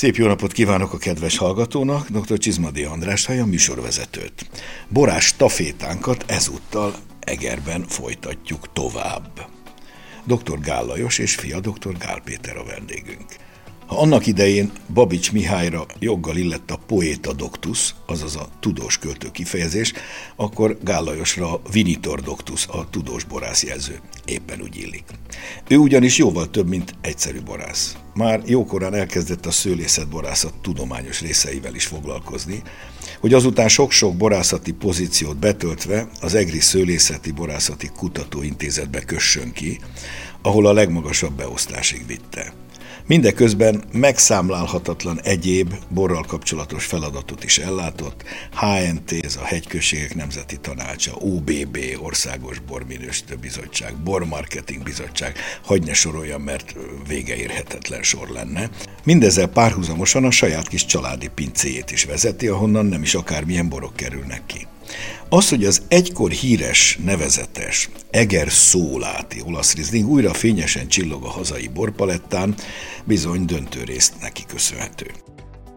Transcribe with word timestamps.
Szép 0.00 0.16
jó 0.16 0.26
napot 0.26 0.52
kívánok 0.52 0.92
a 0.92 0.98
kedves 0.98 1.36
hallgatónak, 1.36 2.08
dr. 2.08 2.38
Csizmadi 2.38 2.82
András, 2.82 3.28
a 3.28 3.46
műsorvezetőt. 3.46 4.50
Borás 4.88 5.36
tafétánkat 5.36 6.24
ezúttal 6.26 6.94
Egerben 7.20 7.84
folytatjuk 7.88 8.72
tovább. 8.72 9.46
Dr. 10.24 10.60
Gál 10.60 10.84
Lajos 10.84 11.18
és 11.18 11.34
fia 11.34 11.60
dr. 11.60 11.96
Gál 11.98 12.20
Péter 12.24 12.56
a 12.56 12.64
vendégünk. 12.64 13.36
Ha 13.86 14.00
annak 14.00 14.26
idején 14.26 14.70
Babics 14.94 15.32
Mihályra 15.32 15.86
joggal 15.98 16.36
illett 16.36 16.70
a 16.70 16.80
poéta 16.86 17.32
doctus, 17.32 17.94
azaz 18.06 18.36
a 18.36 18.48
tudós 18.60 18.98
költő 18.98 19.30
kifejezés, 19.30 19.92
akkor 20.36 20.78
Gállajosra 20.82 21.52
a 21.52 21.60
vinitor 21.72 22.20
doctus, 22.20 22.66
a 22.66 22.90
tudós 22.90 23.24
borász 23.24 23.64
jelző. 23.64 24.00
Éppen 24.24 24.62
úgy 24.62 24.76
illik. 24.76 25.04
Ő 25.68 25.76
ugyanis 25.76 26.18
jóval 26.18 26.50
több, 26.50 26.68
mint 26.68 26.94
egyszerű 27.00 27.40
borász. 27.42 27.96
Már 28.20 28.42
jókorán 28.44 28.94
elkezdett 28.94 29.46
a 29.46 29.50
szőlészetborászat 29.50 30.54
tudományos 30.62 31.20
részeivel 31.20 31.74
is 31.74 31.86
foglalkozni, 31.86 32.62
hogy 33.20 33.34
azután 33.34 33.68
sok-sok 33.68 34.16
borászati 34.16 34.72
pozíciót 34.72 35.36
betöltve 35.36 36.08
az 36.20 36.34
EGRI 36.34 36.60
Szőlészeti 36.60 37.30
Borászati 37.30 37.90
Kutatóintézetbe 37.96 39.00
kössön 39.00 39.52
ki, 39.52 39.80
ahol 40.42 40.66
a 40.66 40.72
legmagasabb 40.72 41.32
beosztásig 41.32 42.06
vitte. 42.06 42.52
Mindeközben 43.10 43.82
megszámlálhatatlan 43.92 45.20
egyéb 45.20 45.74
borral 45.88 46.24
kapcsolatos 46.28 46.84
feladatot 46.84 47.44
is 47.44 47.58
ellátott, 47.58 48.24
HNT, 48.54 49.12
ez 49.24 49.36
a 49.36 49.44
Hegyközségek 49.44 50.14
Nemzeti 50.14 50.56
Tanácsa, 50.56 51.12
OBB, 51.14 51.78
Országos 52.02 52.58
Borminősítő 52.58 53.36
Bizottság, 53.36 53.96
Bormarketing 53.96 54.82
Bizottság, 54.82 55.36
hagy 55.64 55.82
ne 55.82 55.92
soroljam, 55.92 56.42
mert 56.42 56.74
vége 57.08 57.36
érhetetlen 57.36 58.02
sor 58.02 58.28
lenne. 58.28 58.70
Mindezzel 59.04 59.48
párhuzamosan 59.48 60.24
a 60.24 60.30
saját 60.30 60.68
kis 60.68 60.84
családi 60.84 61.28
pincéjét 61.34 61.90
is 61.90 62.04
vezeti, 62.04 62.48
ahonnan 62.48 62.86
nem 62.86 63.02
is 63.02 63.14
akármilyen 63.14 63.68
borok 63.68 63.96
kerülnek 63.96 64.42
ki. 64.46 64.66
Az, 65.28 65.48
hogy 65.48 65.64
az 65.64 65.82
egykor 65.88 66.30
híres, 66.30 66.98
nevezetes 67.04 67.88
Eger 68.10 68.50
Szóláti 68.50 69.42
olasz 69.44 69.74
rizling 69.74 70.08
újra 70.08 70.34
fényesen 70.34 70.88
csillog 70.88 71.24
a 71.24 71.30
hazai 71.30 71.68
borpalettán, 71.68 72.54
bizony 73.04 73.44
döntő 73.44 73.84
részt 73.84 74.14
neki 74.20 74.42
köszönhető. 74.46 75.06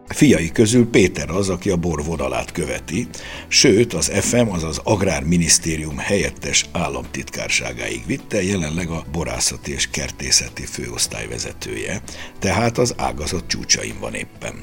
Fiai 0.08 0.50
közül 0.50 0.90
Péter 0.90 1.30
az, 1.30 1.48
aki 1.48 1.70
a 1.70 1.76
bor 1.76 2.04
vonalát 2.04 2.52
követi, 2.52 3.08
sőt 3.48 3.92
az 3.92 4.10
FM, 4.20 4.48
azaz 4.48 4.80
Agrárminisztérium 4.84 5.96
helyettes 5.96 6.64
államtitkárságáig 6.72 8.06
vitte, 8.06 8.42
jelenleg 8.42 8.88
a 8.88 9.04
borászati 9.12 9.72
és 9.72 9.90
kertészeti 9.90 10.64
főosztály 10.64 11.26
vezetője, 11.26 12.02
tehát 12.38 12.78
az 12.78 12.94
ágazat 12.96 13.46
csúcsain 13.46 13.94
van 14.00 14.14
éppen. 14.14 14.54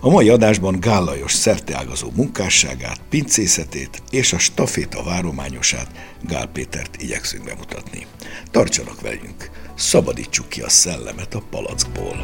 A 0.00 0.10
mai 0.10 0.28
adásban 0.28 0.80
Gállajos 0.80 1.32
szerteágazó 1.32 2.08
munkásságát, 2.14 3.00
pincészetét 3.08 4.02
és 4.10 4.32
a 4.32 4.38
staféta 4.38 5.02
várományosát 5.02 5.90
Gál 6.22 6.46
Pétert 6.46 7.02
igyekszünk 7.02 7.44
bemutatni. 7.44 8.06
Tartsanak 8.50 9.00
velünk, 9.00 9.50
szabadítsuk 9.74 10.48
ki 10.48 10.60
a 10.60 10.68
szellemet 10.68 11.34
a 11.34 11.42
palackból. 11.50 12.22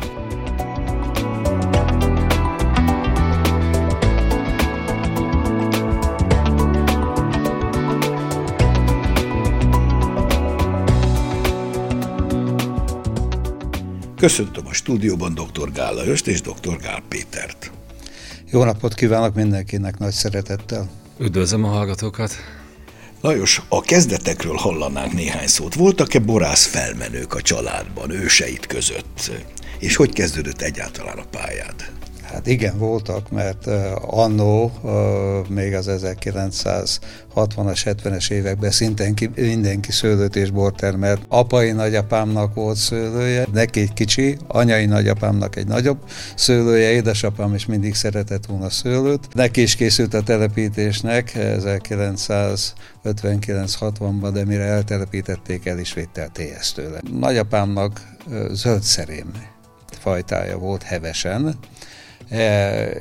Köszöntöm 14.25 14.67
a 14.67 14.73
stúdióban 14.73 15.35
dr. 15.35 15.73
Gál 15.73 15.95
Lajost 15.95 16.27
és 16.27 16.41
dr. 16.41 16.77
Gál 16.81 17.03
Pétert. 17.09 17.71
Jó 18.51 18.65
napot 18.65 18.95
kívánok 18.95 19.35
mindenkinek 19.35 19.99
nagy 19.99 20.13
szeretettel. 20.13 20.91
Üdvözlöm 21.19 21.65
a 21.65 21.69
hallgatókat. 21.69 22.33
Lajos, 23.21 23.63
a 23.69 23.81
kezdetekről 23.81 24.57
hallanánk 24.57 25.13
néhány 25.13 25.47
szót. 25.47 25.75
Voltak-e 25.75 26.19
borász 26.19 26.67
felmenők 26.67 27.35
a 27.35 27.41
családban, 27.41 28.11
őseit 28.11 28.67
között? 28.67 29.31
És 29.79 29.97
hogy 29.97 30.13
kezdődött 30.13 30.61
egyáltalán 30.61 31.19
a 31.19 31.25
pályád? 31.31 31.91
Hát 32.35 32.47
igen, 32.47 32.79
voltak, 32.79 33.31
mert 33.31 33.67
annó, 34.01 34.73
még 35.49 35.75
az 35.75 35.91
1960-as, 35.91 37.81
70-es 37.85 38.31
években 38.31 38.71
szintén 38.71 39.15
ki, 39.15 39.31
mindenki 39.37 39.93
szőlőt 39.93 40.37
és 40.37 40.51
bort 40.51 40.77
termelt. 40.77 41.21
Apai 41.29 41.73
nagyapámnak 41.73 42.55
volt 42.55 42.77
szőlője, 42.77 43.47
neki 43.53 43.81
egy 43.81 43.93
kicsi, 43.93 44.39
anyai 44.47 44.87
nagyapámnak 44.87 45.57
egy 45.57 45.67
nagyobb 45.67 45.99
szőlője, 46.37 46.91
édesapám 46.91 47.55
is 47.55 47.67
mindig 47.67 47.95
szeretett 47.95 48.47
volna 48.47 48.71
szőlőt. 48.71 49.35
Neki 49.35 49.63
is 49.63 49.77
készült 49.77 50.15
a 50.15 50.23
telepítésnek 50.23 51.33
1959-60-ban, 51.35 54.31
de 54.33 54.45
mire 54.45 54.65
eltelepítették, 54.65 55.67
el 55.67 55.79
is 55.79 55.95
védte 55.95 56.23
a 56.23 56.29
TS 56.33 56.73
tőle. 56.73 57.01
Nagyapámnak 57.19 58.01
uh, 58.27 58.51
zöld 58.53 58.83
szerém 58.83 59.31
fajtája 60.01 60.59
volt 60.59 60.83
hevesen, 60.83 61.59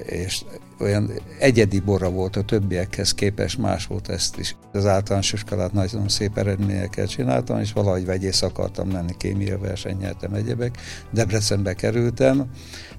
és 0.05 0.43
olyan 0.79 1.11
egyedi 1.39 1.79
borra 1.79 2.09
volt 2.09 2.35
a 2.35 2.41
többiekhez 2.41 3.13
képest, 3.13 3.57
más 3.57 3.85
volt 3.85 4.09
ezt 4.09 4.37
is. 4.37 4.55
Az 4.71 4.85
általános 4.85 5.33
iskolát 5.33 5.73
nagyon 5.73 6.09
szép 6.09 6.37
eredményekkel 6.37 7.07
csináltam, 7.07 7.59
és 7.59 7.71
valahogy 7.71 8.05
vegyész 8.05 8.41
akartam 8.41 8.91
lenni, 8.91 9.13
kémia 9.17 9.59
verseny 9.59 9.97
nyertem 9.97 10.33
egyebek. 10.33 10.77
Debrecenbe 11.11 11.73
kerültem, 11.73 12.45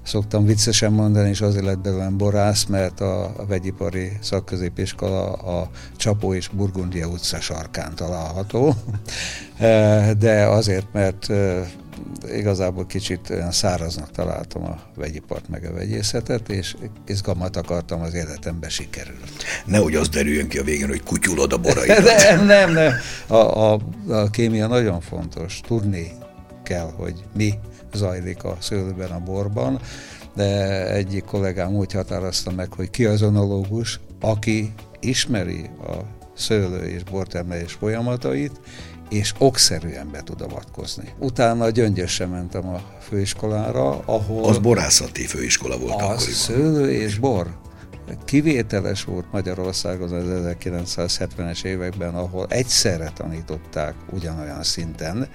szoktam 0.03 0.45
viccesen 0.45 0.91
mondani, 0.91 1.29
és 1.29 1.41
azért 1.41 1.65
lett 1.65 1.79
belőlem 1.79 2.17
borász, 2.17 2.65
mert 2.65 2.99
a, 2.99 3.33
vegyipari 3.47 4.11
szakközépiskola 4.21 5.31
a 5.33 5.69
Csapó 5.95 6.33
és 6.33 6.47
Burgundia 6.47 7.07
utca 7.07 7.39
sarkán 7.39 7.95
található, 7.95 8.73
e, 9.57 10.13
de 10.13 10.45
azért, 10.45 10.87
mert 10.93 11.29
e, 11.29 11.67
igazából 12.35 12.85
kicsit 12.85 13.29
olyan 13.29 13.51
száraznak 13.51 14.11
találtam 14.11 14.63
a 14.63 14.79
vegyipart 14.95 15.49
meg 15.49 15.65
a 15.65 15.73
vegyészetet, 15.73 16.49
és 16.49 16.75
izgalmat 17.07 17.55
akartam 17.55 18.01
az 18.01 18.13
életembe 18.13 18.69
sikerült. 18.69 19.43
Nehogy 19.65 19.95
az 19.95 20.09
derüljön 20.09 20.47
ki 20.47 20.57
a 20.57 20.63
végén, 20.63 20.87
hogy 20.87 21.03
kutyulod 21.03 21.53
a 21.53 21.57
boraidat. 21.57 22.03
nem, 22.23 22.45
nem, 22.45 22.73
nem. 22.73 22.93
A, 23.27 23.35
a, 23.35 23.79
a 24.07 24.29
kémia 24.29 24.67
nagyon 24.67 25.01
fontos. 25.01 25.59
Tudni 25.67 26.11
kell, 26.63 26.91
hogy 26.95 27.23
mi 27.33 27.53
zajlik 27.93 28.43
a 28.43 28.57
szőlőben, 28.59 29.11
a 29.11 29.19
borban, 29.19 29.79
de 30.35 30.89
egyik 30.89 31.23
kollégám 31.23 31.75
úgy 31.75 31.91
határozta 31.91 32.51
meg, 32.51 32.73
hogy 32.73 32.89
ki 32.89 33.05
az 33.05 33.21
onológus, 33.21 33.99
aki 34.21 34.73
ismeri 34.99 35.69
a 35.81 35.93
szőlő 36.35 36.83
és 36.83 37.03
bortermelés 37.03 37.73
folyamatait, 37.73 38.59
és 39.09 39.33
okszerűen 39.37 40.09
be 40.11 40.23
tud 40.23 40.41
avatkozni. 40.41 41.13
Utána 41.19 41.69
gyöngyösen 41.69 42.29
mentem 42.29 42.67
a 42.67 42.81
főiskolára, 43.01 43.99
ahol... 44.05 44.43
Az 44.43 44.57
borászati 44.57 45.25
főiskola 45.25 45.77
volt 45.77 45.93
az 45.93 46.01
akkoriban. 46.01 46.33
szőlő 46.33 46.91
és 46.91 47.17
bor. 47.19 47.57
Kivételes 48.25 49.03
volt 49.03 49.25
Magyarországon 49.31 50.13
az 50.13 50.55
1970-es 50.65 51.63
években, 51.63 52.15
ahol 52.15 52.45
egyszerre 52.49 53.11
tanították 53.15 53.95
ugyanolyan 54.11 54.63
szinten 54.63 55.29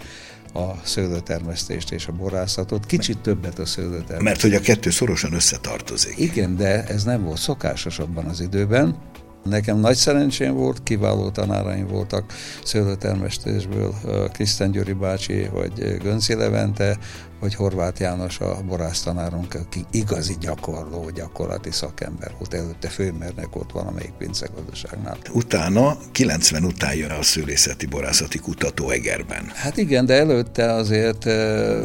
a 0.54 0.84
szőlőtermesztést 0.84 1.92
és 1.92 2.06
a 2.06 2.12
borászatot, 2.12 2.87
kicsit 2.87 3.19
többet 3.19 3.58
a 3.58 3.66
szőlőtermesztést. 3.66 4.22
Mert 4.22 4.41
hogy 4.41 4.54
a 4.54 4.60
kettő 4.60 4.91
szorosan 4.91 5.32
összetartozik. 5.32 6.19
Igen, 6.19 6.56
de 6.56 6.84
ez 6.84 7.05
nem 7.05 7.25
volt 7.25 7.38
szokásos 7.38 7.99
abban 7.99 8.25
az 8.25 8.40
időben. 8.40 8.96
Nekem 9.44 9.78
nagy 9.78 9.96
szerencsém 9.96 10.54
volt, 10.54 10.82
kiváló 10.82 11.31
tanáraim 11.31 11.87
voltak 11.87 12.32
szőlőtermesztésből, 12.64 13.94
Krisztán 14.32 14.70
Gyuri 14.70 14.92
bácsi, 14.92 15.48
vagy 15.52 15.98
Gönci 16.02 16.34
Levente, 16.34 16.98
vagy 17.40 17.54
Horváth 17.54 18.00
János 18.00 18.40
a 18.40 18.56
borásztanárunk, 18.69 19.54
aki 19.54 19.84
igazi 19.90 20.37
gyakorló, 20.40 21.10
gyakorlati 21.14 21.70
szakember 21.70 22.32
volt, 22.38 22.54
előtte 22.54 22.88
főmérnek 22.88 23.48
volt 23.52 23.72
valamelyik 23.72 24.12
pincegazdaságnál. 24.19 25.16
Utána, 25.32 25.96
90 26.12 26.64
után 26.64 26.94
jön 26.94 27.10
a 27.10 27.22
szőlészeti 27.22 27.87
borászati 27.87 28.38
kutató 28.38 28.90
Egerben. 28.90 29.50
Hát 29.54 29.76
igen, 29.76 30.06
de 30.06 30.14
előtte 30.14 30.72
azért 30.72 31.25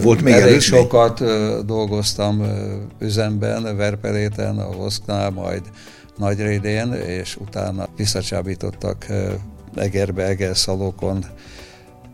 volt 0.02 0.22
még 0.22 0.34
elég 0.34 0.46
előtt 0.46 0.62
sokat 0.62 1.24
dolgoztam 1.66 2.44
üzemben, 3.00 3.78
Verpeléten, 3.78 4.60
a 4.60 4.72
Voszknál, 4.72 5.30
majd 5.30 5.62
Nagyrédén, 6.18 6.94
és 6.94 7.36
utána 7.36 7.88
visszacsábítottak 7.96 9.06
Egerbe, 9.76 10.24
Egerszalókon 10.24 11.26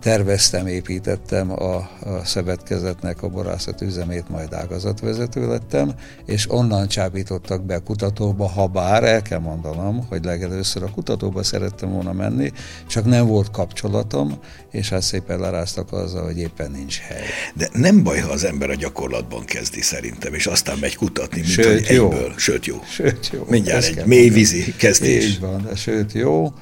terveztem, 0.01 0.67
építettem 0.67 1.51
a, 1.51 1.75
a 1.75 1.89
szövetkezetnek 2.23 3.23
a 3.23 3.27
borászat 3.27 3.81
üzemét, 3.81 4.29
majd 4.29 4.53
ágazatvezető 4.53 5.47
lettem, 5.47 5.91
és 6.25 6.51
onnan 6.51 6.87
csábítottak 6.87 7.65
be 7.65 7.75
a 7.75 7.79
kutatóba, 7.79 8.47
ha 8.47 8.67
bár 8.67 9.03
el 9.03 9.21
kell 9.21 9.39
mondanom, 9.39 10.05
hogy 10.09 10.25
legelőször 10.25 10.83
a 10.83 10.91
kutatóba 10.91 11.43
szerettem 11.43 11.91
volna 11.91 12.13
menni, 12.13 12.51
csak 12.87 13.05
nem 13.05 13.27
volt 13.27 13.51
kapcsolatom, 13.51 14.39
és 14.71 14.89
hát 14.89 15.01
szépen 15.01 15.39
leráztak 15.39 15.91
azzal, 15.93 16.23
hogy 16.25 16.37
éppen 16.37 16.71
nincs 16.71 16.99
hely. 16.99 17.23
De 17.55 17.69
nem 17.73 18.03
baj, 18.03 18.19
ha 18.19 18.31
az 18.31 18.43
ember 18.43 18.69
a 18.69 18.75
gyakorlatban 18.75 19.45
kezdi 19.45 19.81
szerintem, 19.81 20.33
és 20.33 20.45
aztán 20.45 20.77
megy 20.77 20.95
kutatni, 20.95 21.41
mint 21.41 21.51
sőt, 21.51 21.87
hogy 21.87 21.95
jó. 21.95 22.11
egyből. 22.11 22.33
Sőt, 22.37 22.65
jó. 22.65 22.81
Sőt, 22.89 23.29
jó. 23.33 23.45
Mindjárt 23.49 23.85
egy 23.85 24.05
mélyvízi 24.05 24.73
kezdés. 24.77 25.25
Így 25.25 25.39
van, 25.39 25.69
sőt, 25.75 26.13
jó 26.13 26.53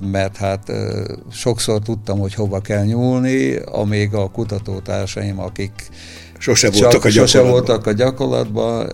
mert 0.00 0.36
hát 0.36 0.72
sokszor 1.30 1.82
tudtam, 1.82 2.18
hogy 2.18 2.34
hova 2.34 2.60
kell 2.60 2.84
nyúlni, 2.84 3.56
amíg 3.56 4.14
a 4.14 4.30
kutatótársaim, 4.30 5.40
akik 5.40 5.72
Sose 6.38 6.70
voltak, 6.70 7.04
a 7.04 7.10
sose 7.10 7.40
voltak 7.40 7.86
a 7.86 7.92
gyakorlatban, 7.92 8.92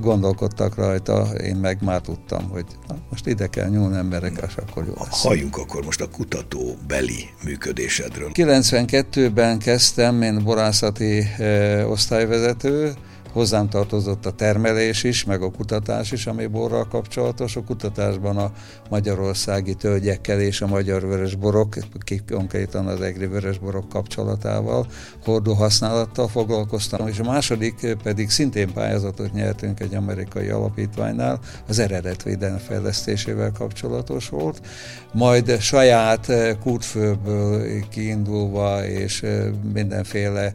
gondolkodtak 0.00 0.74
rajta, 0.74 1.28
én 1.44 1.56
meg 1.56 1.78
már 1.82 2.00
tudtam, 2.00 2.48
hogy 2.48 2.64
na, 2.88 2.96
most 3.10 3.26
ide 3.26 3.46
kell 3.46 3.68
nyúlni 3.68 3.96
emberek, 3.96 4.32
és 4.46 4.54
akkor 4.56 4.84
jó 4.86 4.92
lesz. 4.96 5.22
Halljunk 5.22 5.56
akkor 5.56 5.84
most 5.84 6.00
a 6.00 6.08
kutató 6.08 6.76
beli 6.86 7.28
működésedről. 7.44 8.30
92-ben 8.34 9.58
kezdtem, 9.58 10.22
én 10.22 10.44
borászati 10.44 11.18
e, 11.38 11.86
osztályvezető, 11.86 12.92
Hozzám 13.32 13.68
tartozott 13.68 14.26
a 14.26 14.30
termelés 14.30 15.04
is, 15.04 15.24
meg 15.24 15.42
a 15.42 15.50
kutatás 15.50 16.12
is, 16.12 16.26
ami 16.26 16.46
borral 16.46 16.86
kapcsolatos. 16.88 17.56
A 17.56 17.62
kutatásban 17.62 18.36
a 18.36 18.52
magyarországi 18.88 19.74
tölgyekkel 19.74 20.40
és 20.40 20.60
a 20.60 20.66
magyar 20.66 21.06
vörösborok, 21.06 21.76
konkrétan 22.30 22.86
az 22.86 23.00
egri 23.00 23.26
vörösborok 23.26 23.88
kapcsolatával, 23.88 24.86
hordó 25.24 25.52
használattal 25.52 26.28
foglalkoztam, 26.28 27.08
és 27.08 27.18
a 27.18 27.24
második 27.24 27.96
pedig 28.02 28.30
szintén 28.30 28.72
pályázatot 28.72 29.32
nyertünk 29.32 29.80
egy 29.80 29.94
amerikai 29.94 30.48
alapítványnál, 30.48 31.40
az 31.68 31.78
eredetvédelem 31.78 32.58
fejlesztésével 32.58 33.52
kapcsolatos 33.52 34.28
volt, 34.28 34.60
majd 35.12 35.60
saját 35.60 36.32
kútfőből 36.60 37.88
kiindulva 37.88 38.86
és 38.86 39.24
mindenféle 39.72 40.54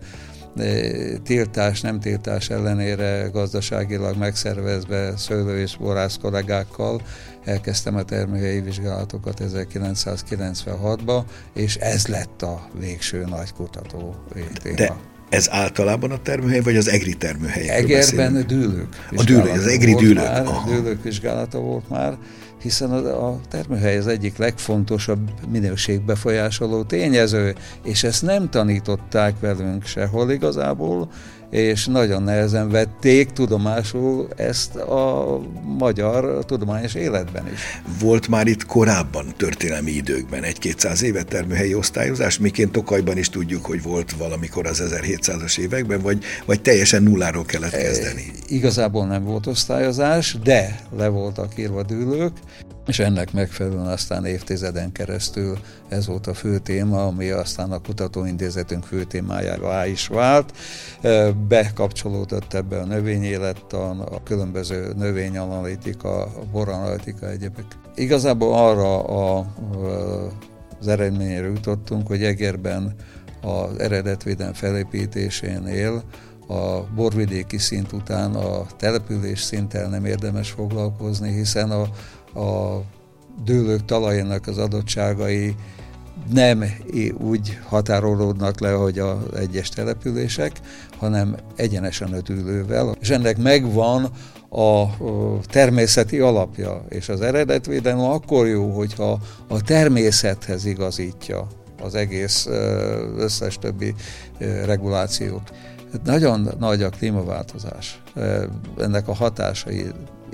tiltás, 1.23 1.81
nem 1.81 1.99
tiltás 1.99 2.49
ellenére 2.49 3.29
gazdaságilag 3.33 4.17
megszervezve 4.17 5.17
szőlő 5.17 5.59
és 5.59 5.77
borász 5.77 6.17
kollégákkal 6.17 7.01
elkezdtem 7.43 7.95
a 7.95 8.03
termőhelyi 8.03 8.59
vizsgálatokat 8.59 9.41
1996-ban, 9.43 11.23
és 11.53 11.75
ez 11.75 12.07
lett 12.07 12.41
a 12.41 12.67
végső 12.79 13.25
nagy 13.25 13.53
kutató 13.53 14.15
téma. 14.61 14.75
De 14.75 14.95
ez 15.29 15.49
általában 15.51 16.11
a 16.11 16.17
termőhely, 16.17 16.61
vagy 16.61 16.75
az 16.75 16.87
egri 16.87 17.13
termőhely? 17.13 17.69
Egerben 17.69 18.43
dűlők. 18.47 19.07
A 19.15 19.23
dűlők, 19.23 19.53
az 19.53 19.67
egri 19.67 19.93
dűlők. 19.93 20.23
Már, 20.23 20.43
dűlők 20.67 21.03
vizsgálata 21.03 21.59
volt 21.59 21.89
már, 21.89 22.17
hiszen 22.61 22.91
a, 22.91 23.27
a 23.27 23.39
termőhely 23.49 23.97
az 23.97 24.07
egyik 24.07 24.37
legfontosabb 24.37 25.31
minőségbefolyásoló 25.51 26.83
tényező, 26.83 27.55
és 27.83 28.03
ezt 28.03 28.21
nem 28.21 28.49
tanították 28.49 29.39
velünk 29.39 29.85
sehol 29.85 30.31
igazából, 30.31 31.09
és 31.49 31.85
nagyon 31.85 32.23
nehezen 32.23 32.69
vették 32.69 33.29
tudomásul 33.29 34.27
ezt 34.35 34.75
a 34.75 35.39
magyar 35.77 36.45
tudományos 36.45 36.93
életben 36.93 37.47
is. 37.53 37.59
Volt 37.99 38.27
már 38.27 38.47
itt 38.47 38.65
korábban 38.65 39.25
történelmi 39.37 39.91
időkben 39.91 40.43
egy-kétszáz 40.43 41.03
éve 41.03 41.23
termőhelyi 41.23 41.75
osztályozás, 41.75 42.39
miként 42.39 42.71
Tokajban 42.71 43.17
is 43.17 43.29
tudjuk, 43.29 43.65
hogy 43.65 43.81
volt 43.81 44.11
valamikor 44.11 44.65
az 44.65 44.83
1700-as 44.85 45.57
években, 45.57 46.01
vagy, 46.01 46.23
vagy 46.45 46.61
teljesen 46.61 47.03
nulláról 47.03 47.45
kellett 47.45 47.71
kezdeni? 47.71 48.31
E, 48.35 48.39
igazából 48.47 49.05
nem 49.05 49.23
volt 49.23 49.47
osztályozás, 49.47 50.37
de 50.43 50.79
le 50.97 51.07
voltak 51.07 51.57
írva 51.57 51.83
dűlők, 51.83 52.33
és 52.87 52.99
ennek 52.99 53.33
megfelelően 53.33 53.85
aztán 53.85 54.25
évtizeden 54.25 54.91
keresztül 54.91 55.57
ez 55.87 56.07
volt 56.07 56.27
a 56.27 56.33
fő 56.33 56.59
téma, 56.59 57.05
ami 57.05 57.29
aztán 57.29 57.71
a 57.71 57.81
kutatóintézetünk 57.81 58.83
fő 58.83 59.03
témájára 59.03 59.85
is 59.85 60.07
vált. 60.07 60.53
Bekapcsolódott 61.47 62.53
ebbe 62.53 62.79
a 62.79 62.85
növényélettan, 62.85 63.99
a 63.99 64.23
különböző 64.23 64.93
növényanalitika, 64.97 66.31
boranalitika 66.51 67.29
egyebek. 67.29 67.65
Igazából 67.95 68.53
arra 68.53 69.03
a, 69.03 69.45
az 70.79 70.87
eredményre 70.87 71.47
jutottunk, 71.47 72.07
hogy 72.07 72.23
Egerben 72.23 72.95
az 73.41 73.79
eredetvédelem 73.79 74.53
felépítésénél 74.53 76.03
a 76.47 76.79
borvidéki 76.95 77.57
szint 77.57 77.91
után 77.91 78.35
a 78.35 78.65
település 78.77 79.41
szinttel 79.41 79.89
nem 79.89 80.05
érdemes 80.05 80.49
foglalkozni, 80.49 81.33
hiszen 81.33 81.71
a 81.71 81.87
a 82.35 82.81
dőlők 83.43 83.85
talajának 83.85 84.47
az 84.47 84.57
adottságai 84.57 85.55
nem 86.33 86.63
úgy 87.17 87.59
határolódnak 87.63 88.59
le, 88.59 88.71
hogy 88.71 88.99
az 88.99 89.17
egyes 89.35 89.69
települések, 89.69 90.51
hanem 90.97 91.35
egyenesen 91.55 92.13
a 92.13 92.21
dűlővel, 92.21 92.95
és 92.99 93.09
ennek 93.09 93.37
megvan 93.37 94.09
a 94.49 94.85
természeti 95.41 96.19
alapja, 96.19 96.85
és 96.89 97.09
az 97.09 97.21
eredetvédelem 97.21 97.99
akkor 97.99 98.47
jó, 98.47 98.69
hogyha 98.69 99.19
a 99.47 99.61
természethez 99.61 100.65
igazítja 100.65 101.47
az 101.81 101.95
egész 101.95 102.47
összes 103.17 103.57
többi 103.57 103.95
regulációt. 104.65 105.53
Nagyon 106.03 106.49
nagy 106.59 106.83
a 106.83 106.89
klímaváltozás. 106.89 108.01
Ennek 108.79 109.07
a 109.07 109.13
hatásai 109.13 109.85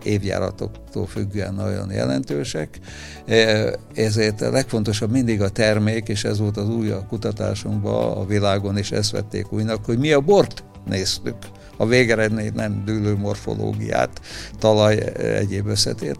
évjáratoktól 0.05 1.07
függően 1.07 1.53
nagyon 1.53 1.91
jelentősek. 1.91 2.79
E, 3.25 3.73
ezért 3.93 4.41
a 4.41 4.51
legfontosabb 4.51 5.11
mindig 5.11 5.41
a 5.41 5.49
termék, 5.49 6.07
és 6.07 6.23
ez 6.23 6.39
volt 6.39 6.57
az 6.57 6.69
új 6.69 6.89
a 6.89 7.05
kutatásunkban 7.09 8.17
a 8.17 8.25
világon, 8.25 8.77
és 8.77 8.91
ezt 8.91 9.11
vették 9.11 9.51
újnak, 9.51 9.85
hogy 9.85 9.97
mi 9.97 10.11
a 10.11 10.19
bort 10.19 10.63
néztük. 10.85 11.35
A 11.77 11.85
végeredmény 11.85 12.51
nem 12.53 12.83
dűlő 12.85 13.15
morfológiát, 13.15 14.21
talaj, 14.59 14.97
egyéb 15.15 15.67
összetért, 15.67 16.19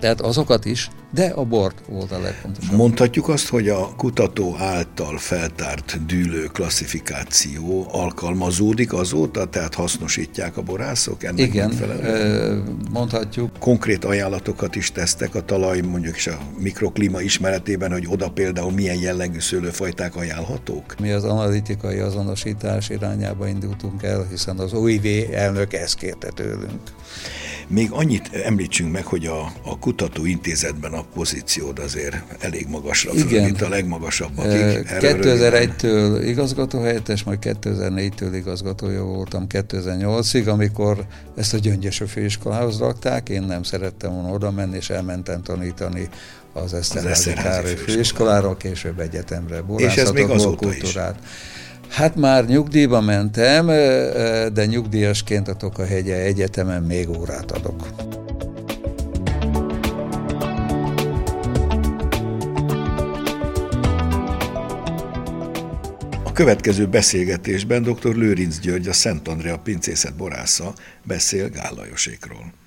tehát 0.00 0.20
azokat 0.20 0.64
is, 0.64 0.90
de 1.14 1.26
a 1.26 1.44
bort 1.44 1.82
volt 1.88 2.12
a 2.12 2.18
legfontosabb. 2.20 2.76
Mondhatjuk 2.76 3.28
azt, 3.28 3.48
hogy 3.48 3.68
a 3.68 3.94
kutató 3.96 4.56
által 4.58 5.18
feltárt 5.18 6.06
dűlő 6.06 6.44
klasszifikáció 6.44 7.86
alkalmazódik 7.90 8.92
azóta, 8.92 9.44
tehát 9.44 9.74
hasznosítják 9.74 10.56
a 10.56 10.62
borászok 10.62 11.24
ennek 11.24 11.38
Igen, 11.38 11.68
megfelelően? 11.68 12.78
mondhatjuk. 12.90 13.50
Konkrét 13.58 14.04
ajánlatokat 14.04 14.74
is 14.76 14.92
tesztek 14.92 15.34
a 15.34 15.44
talaj, 15.44 15.80
mondjuk 15.80 16.16
is 16.16 16.26
a 16.26 16.38
mikroklíma 16.58 17.20
ismeretében, 17.20 17.92
hogy 17.92 18.06
oda 18.08 18.30
például 18.30 18.72
milyen 18.72 18.98
jellegű 18.98 19.40
szőlőfajták 19.40 20.16
ajánlhatók? 20.16 20.94
Mi 21.00 21.10
az 21.10 21.24
analitikai 21.24 21.98
azonosítás 21.98 22.88
irányába 22.88 23.48
indultunk 23.48 24.02
el, 24.02 24.26
hiszen 24.30 24.58
az 24.58 24.72
OIV 24.72 25.04
elnök 25.32 25.72
ezt 25.72 25.94
kérte 25.94 26.28
tőlünk. 26.28 26.80
Még 27.68 27.90
annyit 27.90 28.30
említsünk 28.32 28.92
meg, 28.92 29.04
hogy 29.04 29.26
a, 29.26 29.52
a 29.62 29.78
kutatóintézetben 29.78 30.92
a 30.92 31.04
pozíciód 31.14 31.78
azért 31.78 32.16
elég 32.38 32.66
magasra 32.68 33.12
Igen. 33.12 33.44
mint 33.44 33.62
a 33.62 33.68
legmagasabb, 33.68 34.38
akik 34.38 34.88
2001-től 34.88 36.22
igazgatóhelyettes, 36.26 37.22
majd 37.22 37.38
2004-től 37.42 38.30
igazgatója 38.34 39.02
voltam 39.02 39.46
2008-ig, 39.48 40.48
amikor 40.48 41.06
ezt 41.36 41.54
a 41.54 41.58
gyöngyöső 41.58 42.04
főiskolához 42.04 42.78
rakták, 42.78 43.28
én 43.28 43.42
nem 43.42 43.62
szerettem 43.62 44.12
volna 44.12 44.28
oda 44.28 44.50
menni, 44.50 44.76
és 44.76 44.90
elmentem 44.90 45.42
tanítani 45.42 46.08
az 46.52 46.74
Eszterházi 46.74 47.32
Károly 47.32 47.74
főiskolára, 47.74 48.56
később 48.56 49.00
egyetemre, 49.00 49.62
azóta 50.30 50.56
kultúrát. 50.56 51.18
Is. 51.22 51.55
Hát 51.88 52.16
már 52.16 52.46
nyugdíjba 52.46 53.00
mentem, 53.00 53.66
de 54.52 54.66
nyugdíjasként 54.66 55.48
a 55.48 55.54
Tokahegye 55.54 56.16
Egyetemen 56.16 56.82
még 56.82 57.08
órát 57.08 57.50
adok. 57.50 57.88
A 66.24 66.32
következő 66.32 66.86
beszélgetésben 66.86 67.82
dr. 67.82 68.14
Lőrinc 68.14 68.58
György, 68.58 68.88
a 68.88 68.92
Szent 68.92 69.28
Andrea 69.28 69.58
pincészet 69.58 70.16
borásza 70.16 70.74
beszél 71.02 71.48
Gállajosékról. 71.48 72.65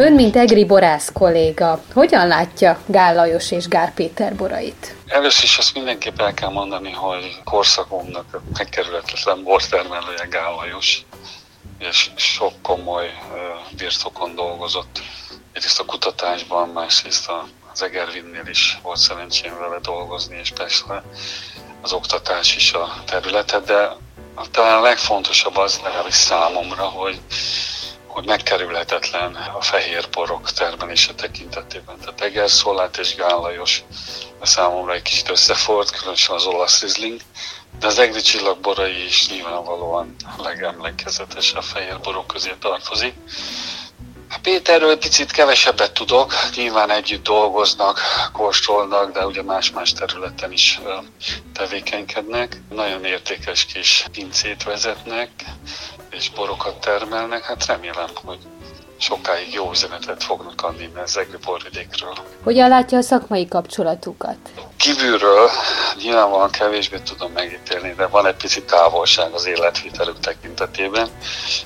Ön, 0.00 0.12
mint 0.12 0.36
egri 0.36 0.64
borász 0.64 1.10
kolléga, 1.12 1.82
hogyan 1.92 2.26
látja 2.26 2.78
Gál 2.86 3.14
Lajos 3.14 3.50
és 3.50 3.68
Gál 3.68 3.92
Péter 3.92 4.36
borait? 4.36 4.94
Először 5.06 5.44
is 5.44 5.58
azt 5.58 5.74
mindenképp 5.74 6.20
el 6.20 6.34
kell 6.34 6.48
mondani, 6.48 6.92
hogy 6.92 7.40
korszakunknak 7.44 8.40
megkerületlen 8.58 9.42
bortermelője 9.42 10.26
Gál 10.30 10.54
Lajos. 10.54 11.04
és 11.78 12.10
sok 12.16 12.52
komoly 12.62 13.10
birtokon 13.76 14.34
dolgozott. 14.34 15.02
Egyrészt 15.52 15.80
a 15.80 15.84
kutatásban, 15.84 16.68
másrészt 16.68 17.30
az 17.72 17.82
Egervinnél 17.82 18.46
is 18.46 18.78
volt 18.82 18.98
szerencsém 18.98 19.58
vele 19.58 19.78
dolgozni, 19.82 20.38
és 20.42 20.50
persze 20.50 21.02
az 21.82 21.92
oktatás 21.92 22.56
is 22.56 22.72
a 22.72 23.02
területe, 23.06 23.60
de 23.60 23.96
talán 24.50 24.78
a 24.78 24.82
legfontosabb 24.82 25.56
az 25.56 25.80
legalábbis 25.82 26.14
számomra, 26.14 26.84
hogy 26.84 27.20
hogy 28.08 28.26
megkerülhetetlen 28.26 29.34
a 29.34 29.60
fehér 29.60 30.08
borok 30.10 30.50
termelése 30.50 31.14
tekintetében. 31.14 31.98
Tehát 31.98 32.20
Eger, 32.20 32.50
Szolát 32.50 32.96
és 32.96 33.14
Gállajos 33.14 33.84
a 34.38 34.46
számomra 34.46 34.92
egy 34.92 35.02
kicsit 35.02 35.30
összefort, 35.30 35.90
különösen 35.90 36.34
az 36.34 36.46
olasz 36.46 36.80
rizling, 36.80 37.20
de 37.78 37.86
az 37.86 37.98
egri 37.98 38.20
csillagborai 38.20 39.04
is 39.04 39.28
nyilvánvalóan 39.28 40.14
a 40.36 40.42
legemlékezetesebb 40.42 41.62
fehér 41.62 42.00
borok 42.00 42.26
közé 42.26 42.54
tartozik. 42.60 43.14
Péterről 44.42 44.98
picit 44.98 45.30
kevesebbet 45.30 45.92
tudok, 45.92 46.34
nyilván 46.56 46.90
együtt 46.90 47.24
dolgoznak, 47.24 48.00
kóstolnak, 48.32 49.12
de 49.12 49.26
ugye 49.26 49.42
más-más 49.42 49.92
területen 49.92 50.52
is 50.52 50.80
tevékenykednek. 51.54 52.60
Nagyon 52.70 53.04
értékes 53.04 53.64
kis 53.64 54.04
pincét 54.12 54.62
vezetnek, 54.62 55.30
és 56.10 56.30
borokat 56.30 56.80
termelnek, 56.80 57.44
hát 57.44 57.66
remélem, 57.66 58.08
hogy 58.24 58.38
sokáig 58.98 59.52
jó 59.52 59.70
üzenetet 59.70 60.22
fognak 60.22 60.62
adni 60.62 60.92
az 61.04 61.16
egri 61.16 61.36
borvidékről. 61.44 62.12
Hogyan 62.42 62.68
látja 62.68 62.98
a 62.98 63.02
szakmai 63.02 63.48
kapcsolatukat? 63.48 64.36
Kívülről 64.76 65.48
nyilvánvalóan 66.02 66.50
kevésbé 66.50 66.98
tudom 66.98 67.32
megítélni, 67.32 67.94
de 67.96 68.06
van 68.06 68.26
egy 68.26 68.36
pici 68.36 68.62
távolság 68.62 69.32
az 69.32 69.46
életvitelük 69.46 70.20
tekintetében. 70.20 71.08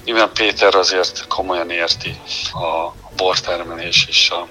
Nyilván 0.05 0.31
Péter 0.35 0.75
azért 0.75 1.27
komolyan 1.27 1.71
érti 1.71 2.21
a 2.53 3.02
bortermelés 3.17 4.07
és 4.09 4.31
a 4.31 4.49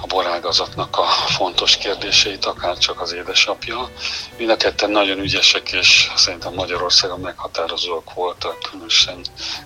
a 0.00 0.06
borágazatnak 0.06 0.98
a 0.98 1.04
fontos 1.06 1.76
kérdéseit, 1.76 2.44
akár 2.44 2.78
csak 2.78 3.00
az 3.00 3.12
édesapja. 3.12 3.90
Mind 4.38 4.50
a 4.50 4.56
ketten 4.56 4.90
nagyon 4.90 5.18
ügyesek, 5.18 5.72
és 5.72 6.10
szerintem 6.16 6.54
Magyarországon 6.54 7.20
meghatározóak 7.20 8.14
voltak, 8.14 8.58
különösen 8.58 9.24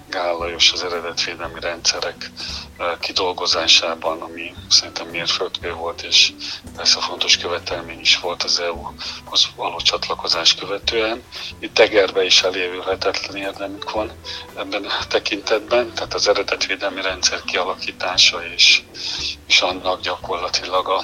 Gállajos 0.08 0.72
az 0.72 0.84
eredetvédelmi 0.84 1.60
rendszerek 1.60 2.30
kidolgozásában, 3.00 4.20
ami 4.20 4.54
szerintem 4.68 5.06
mérföldkő 5.06 5.72
volt, 5.72 6.02
és 6.02 6.32
persze 6.76 7.00
fontos 7.00 7.36
követelmény 7.36 8.00
is 8.00 8.18
volt 8.18 8.42
az 8.42 8.60
EU-hoz 8.60 9.48
való 9.56 9.76
csatlakozás 9.76 10.54
követően. 10.54 11.22
Itt 11.58 11.74
Tegerbe 11.74 12.24
is 12.24 12.42
elévülhetetlen 12.42 13.36
érdemük 13.36 13.90
van 13.90 14.10
ebben 14.56 14.84
a 14.84 15.06
tekintetben, 15.08 15.94
tehát 15.94 16.14
az 16.14 16.28
eredetvédelmi 16.28 17.02
rendszer 17.02 17.40
kialakítása 18.30 18.54
és, 18.54 18.82
és 19.46 19.60
annak 19.60 20.00
gyakorlatilag 20.00 20.88
a, 20.88 20.98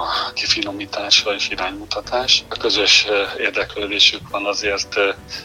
a 0.00 0.32
kifinomítása 0.34 1.34
és 1.34 1.48
iránymutatás. 1.48 2.44
A 2.48 2.56
közös 2.56 3.06
érdeklődésük 3.38 4.20
van 4.30 4.46
azért 4.46 4.96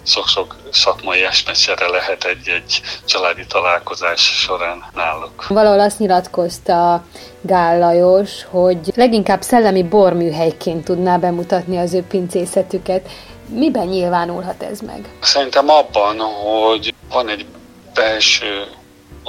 sok-sok 0.03 0.55
szakmai 0.71 1.23
esmecsere 1.23 1.87
lehet 1.87 2.23
egy-egy 2.23 2.81
családi 3.05 3.45
találkozás 3.45 4.21
során 4.21 4.83
náluk. 4.95 5.47
Valahol 5.47 5.79
azt 5.79 5.99
nyilatkozta 5.99 7.03
Gál 7.41 7.79
Lajos, 7.79 8.45
hogy 8.49 8.79
leginkább 8.95 9.41
szellemi 9.41 9.83
borműhelyként 9.83 10.83
tudná 10.83 11.17
bemutatni 11.17 11.77
az 11.77 11.93
ő 11.93 12.03
pincészetüket. 12.03 13.09
Miben 13.47 13.87
nyilvánulhat 13.87 14.63
ez 14.63 14.79
meg? 14.79 15.09
Szerintem 15.21 15.69
abban, 15.69 16.19
hogy 16.19 16.93
van 17.09 17.29
egy 17.29 17.45
belső 17.93 18.67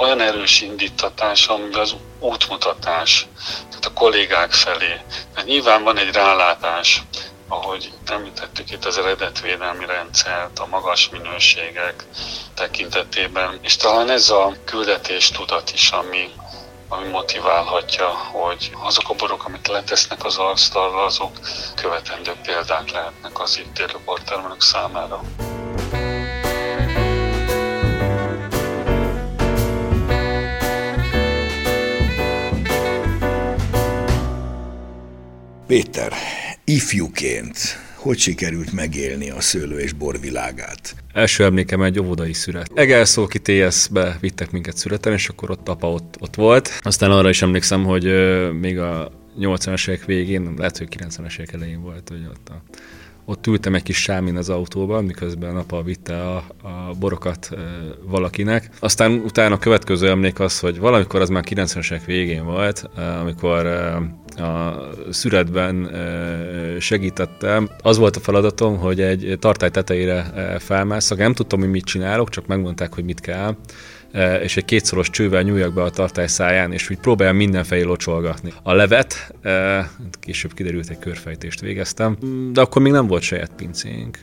olyan 0.01 0.21
erős 0.21 0.61
indítatás, 0.61 1.47
ami 1.47 1.73
az 1.73 1.95
útmutatás, 2.19 3.27
tehát 3.69 3.85
a 3.85 3.93
kollégák 3.93 4.51
felé. 4.51 5.01
Mert 5.35 5.47
nyilván 5.47 5.83
van 5.83 5.97
egy 5.97 6.13
rálátás, 6.13 7.03
ahogy 7.47 7.91
említettük 8.05 8.71
itt 8.71 8.85
az 8.85 8.97
eredetvédelmi 8.97 9.85
rendszert, 9.85 10.59
a 10.59 10.65
magas 10.65 11.09
minőségek 11.09 12.05
tekintetében, 12.55 13.59
és 13.61 13.75
talán 13.75 14.09
ez 14.09 14.29
a 14.29 14.55
küldetés 14.65 15.29
tudat 15.29 15.71
is, 15.73 15.89
ami, 15.89 16.29
ami 16.87 17.07
motiválhatja, 17.07 18.07
hogy 18.07 18.71
azok 18.83 19.09
a 19.09 19.13
borok, 19.13 19.45
amit 19.45 19.67
letesznek 19.67 20.25
az 20.25 20.37
asztalra, 20.37 21.03
azok 21.03 21.39
követendő 21.75 22.31
példák 22.43 22.91
lehetnek 22.91 23.39
az 23.39 23.57
itt 23.57 23.79
élő 23.79 23.99
bortermelők 24.05 24.61
számára. 24.61 25.21
Péter, 35.71 36.13
ifjúként 36.63 37.57
hogy 37.95 38.17
sikerült 38.17 38.71
megélni 38.71 39.29
a 39.29 39.41
szőlő 39.41 39.79
és 39.79 39.93
borvilágát? 39.93 40.95
Első 41.13 41.43
emlékem 41.43 41.81
egy 41.81 41.99
óvodai 41.99 42.33
szület. 42.33 42.71
Egelszóki 42.73 43.39
TS-be 43.39 44.17
vittek 44.19 44.51
minket 44.51 44.77
születen, 44.77 45.13
és 45.13 45.27
akkor 45.27 45.49
ott 45.49 45.69
apa 45.69 45.91
ott, 45.91 46.15
ott 46.19 46.35
volt. 46.35 46.79
Aztán 46.81 47.11
arra 47.11 47.29
is 47.29 47.41
emlékszem, 47.41 47.83
hogy 47.83 48.03
még 48.59 48.79
a 48.79 49.11
80-as 49.39 49.89
évek 49.89 50.05
végén, 50.05 50.53
lehet, 50.57 50.77
hogy 50.77 50.87
90-es 50.97 51.39
évek 51.39 51.53
elején 51.53 51.81
volt, 51.81 52.09
hogy 52.09 52.27
ott 52.29 52.49
a 52.49 52.61
ott 53.25 53.47
ültem 53.47 53.75
egy 53.75 53.83
kis 53.83 54.01
sámin 54.01 54.35
az 54.35 54.49
autóban, 54.49 55.03
miközben 55.03 55.57
apa 55.57 55.81
vitte 55.83 56.21
a, 56.21 56.35
a 56.61 56.93
borokat 56.99 57.49
e, 57.51 57.57
valakinek. 58.03 58.69
Aztán 58.79 59.11
utána 59.11 59.55
a 59.55 59.59
következő 59.59 60.09
emlék 60.09 60.39
az, 60.39 60.59
hogy 60.59 60.79
valamikor 60.79 61.21
az 61.21 61.29
már 61.29 61.43
90-es 61.49 62.01
végén 62.05 62.45
volt, 62.45 62.89
e, 62.97 63.19
amikor 63.19 63.65
e, 63.65 64.01
a 64.39 64.89
szüretben 65.09 65.87
e, 65.87 66.79
segítettem. 66.79 67.69
Az 67.81 67.97
volt 67.97 68.15
a 68.15 68.19
feladatom, 68.19 68.77
hogy 68.77 69.01
egy 69.01 69.37
tartály 69.39 69.69
tetejére 69.69 70.31
e, 70.35 70.59
felmászok. 70.59 71.17
Nem 71.17 71.33
tudtam, 71.33 71.59
hogy 71.59 71.69
mit 71.69 71.85
csinálok, 71.85 72.29
csak 72.29 72.47
megmondták, 72.47 72.93
hogy 72.93 73.03
mit 73.03 73.19
kell 73.19 73.55
E, 74.11 74.41
és 74.41 74.57
egy 74.57 74.65
kétszoros 74.65 75.09
csővel 75.09 75.41
nyúljak 75.41 75.73
be 75.73 75.83
a 75.83 75.89
tartály 75.89 76.27
száján, 76.27 76.71
és 76.73 76.89
úgy 76.89 76.97
próbáljam 76.97 77.35
mindenfelé 77.35 77.81
locsolgatni. 77.81 78.53
A 78.63 78.73
levet, 78.73 79.33
később 80.19 80.53
kiderült, 80.53 80.89
egy 80.89 80.99
körfejtést 80.99 81.59
végeztem, 81.59 82.17
de 82.53 82.61
akkor 82.61 82.81
még 82.81 82.91
nem 82.91 83.07
volt 83.07 83.21
saját 83.21 83.51
pincénk. 83.55 84.19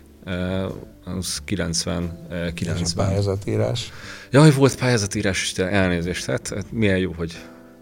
Az 1.05 1.43
90, 1.45 2.29
90. 2.55 2.87
pályázatírás. 2.97 3.93
Jaj, 4.31 4.51
volt 4.51 4.77
pályázatírás, 4.77 5.53
elnézést, 5.57 6.25
hát, 6.25 6.49
hát 6.49 6.73
milyen 6.73 6.99
jó, 6.99 7.13
hogy 7.17 7.37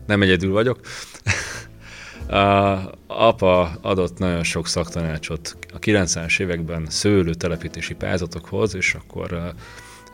nem 0.07 0.23
egyedül 0.23 0.53
vagyok. 0.53 0.81
A 2.29 2.91
apa 3.07 3.79
adott 3.83 4.19
nagyon 4.19 4.43
sok 4.43 4.67
szaktanácsot 4.67 5.57
a 5.75 5.79
90-es 5.79 6.41
években 6.41 6.87
szőlő 6.89 7.35
telepítési 7.35 7.95
pályázatokhoz, 7.95 8.75
és 8.75 8.95
akkor 8.95 9.55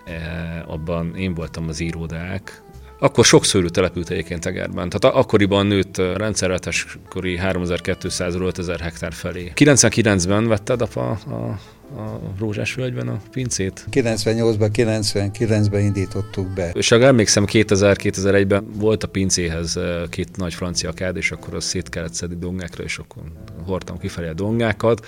E, 0.04 0.64
abban 0.66 1.16
én 1.16 1.34
voltam 1.34 1.68
az 1.68 1.80
íródák, 1.80 2.62
akkor 2.98 3.24
sok 3.24 3.44
szőlő 3.44 3.68
települt 3.68 4.10
egyébként 4.10 4.46
Egerben. 4.46 4.88
Tehát 4.88 5.16
akkoriban 5.16 5.66
nőtt 5.66 5.96
rendszerletes 5.96 6.98
kori 7.08 7.38
3200-ról 7.42 8.46
5000 8.46 8.80
hektár 8.80 9.12
felé. 9.12 9.52
99-ben 9.54 10.48
vetted 10.48 10.82
apa 10.82 11.10
a, 11.10 11.58
a 11.96 12.20
Rózsásvölgyben 12.38 13.08
a 13.08 13.20
pincét? 13.30 13.86
98-ban, 13.90 14.70
99-ben 14.72 15.80
indítottuk 15.80 16.48
be. 16.48 16.70
És 16.70 16.90
emlékszem, 16.90 17.44
2000-2001-ben 17.46 18.66
volt 18.74 19.02
a 19.02 19.08
pincéhez 19.08 19.78
két 20.10 20.36
nagy 20.36 20.54
francia 20.54 20.92
kád, 20.92 21.16
és 21.16 21.30
akkor 21.30 21.54
azt 21.54 21.66
szét 21.66 21.88
kellett 21.88 22.14
szedni 22.14 22.36
dongákra, 22.36 22.84
és 22.84 22.98
akkor 22.98 23.22
hordtam 23.64 23.98
kifelé 23.98 24.28
a 24.28 24.34
dongákat, 24.34 25.06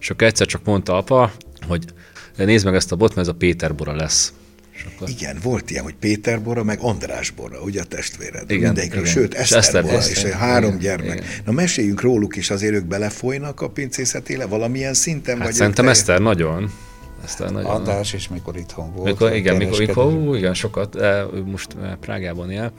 és 0.00 0.10
akkor 0.10 0.26
egyszer 0.26 0.46
csak 0.46 0.64
mondta 0.64 0.96
apa, 0.96 1.32
hogy 1.66 1.84
nézd 2.36 2.64
meg 2.64 2.74
ezt 2.74 2.92
a 2.92 2.96
bot, 2.96 3.14
mert 3.14 3.28
ez 3.28 3.34
a 3.34 3.36
Péter 3.36 3.74
Bora 3.74 3.94
lesz. 3.94 4.32
Akkor... 4.94 5.08
Igen, 5.08 5.36
volt 5.42 5.70
ilyen, 5.70 5.82
hogy 5.82 5.94
Péter 5.94 6.42
Bora, 6.42 6.64
meg 6.64 6.78
András 6.80 7.30
Bora, 7.30 7.60
ugye 7.60 7.80
a 7.80 7.84
testvéred. 7.84 8.50
Igen, 8.50 8.62
Mindenikről, 8.62 9.00
igen. 9.00 9.12
sőt, 9.12 9.34
Eszter, 9.34 9.58
Eszter 9.58 9.82
Bora, 9.82 9.96
Eszter, 9.96 10.26
és 10.26 10.32
a 10.32 10.36
három 10.36 10.68
igen, 10.68 10.80
gyermek. 10.80 11.16
Igen. 11.16 11.28
Na 11.44 11.52
meséljünk 11.52 12.00
róluk 12.00 12.36
is, 12.36 12.50
azért 12.50 12.74
ők 12.74 12.84
belefolynak 12.84 13.60
a 13.60 13.68
pincészetéle 13.68 14.46
valamilyen 14.46 14.94
szinten? 14.94 15.36
Hát 15.36 15.44
vagy 15.44 15.54
szerintem 15.54 15.84
te... 15.84 15.90
Eszter 15.90 16.20
nagyon. 16.20 16.72
Eszter 17.24 17.50
nagyon. 17.50 17.70
András 17.70 18.12
is 18.12 18.28
mikor 18.28 18.56
itthon 18.56 18.92
volt. 18.94 19.04
Mikor, 19.04 19.34
igen, 19.34 19.56
mikor, 19.56 19.78
mikor, 19.78 20.04
ú, 20.04 20.34
igen, 20.34 20.54
sokat, 20.54 20.96
most 21.44 21.76
Prágában 22.00 22.50
él. 22.50 22.72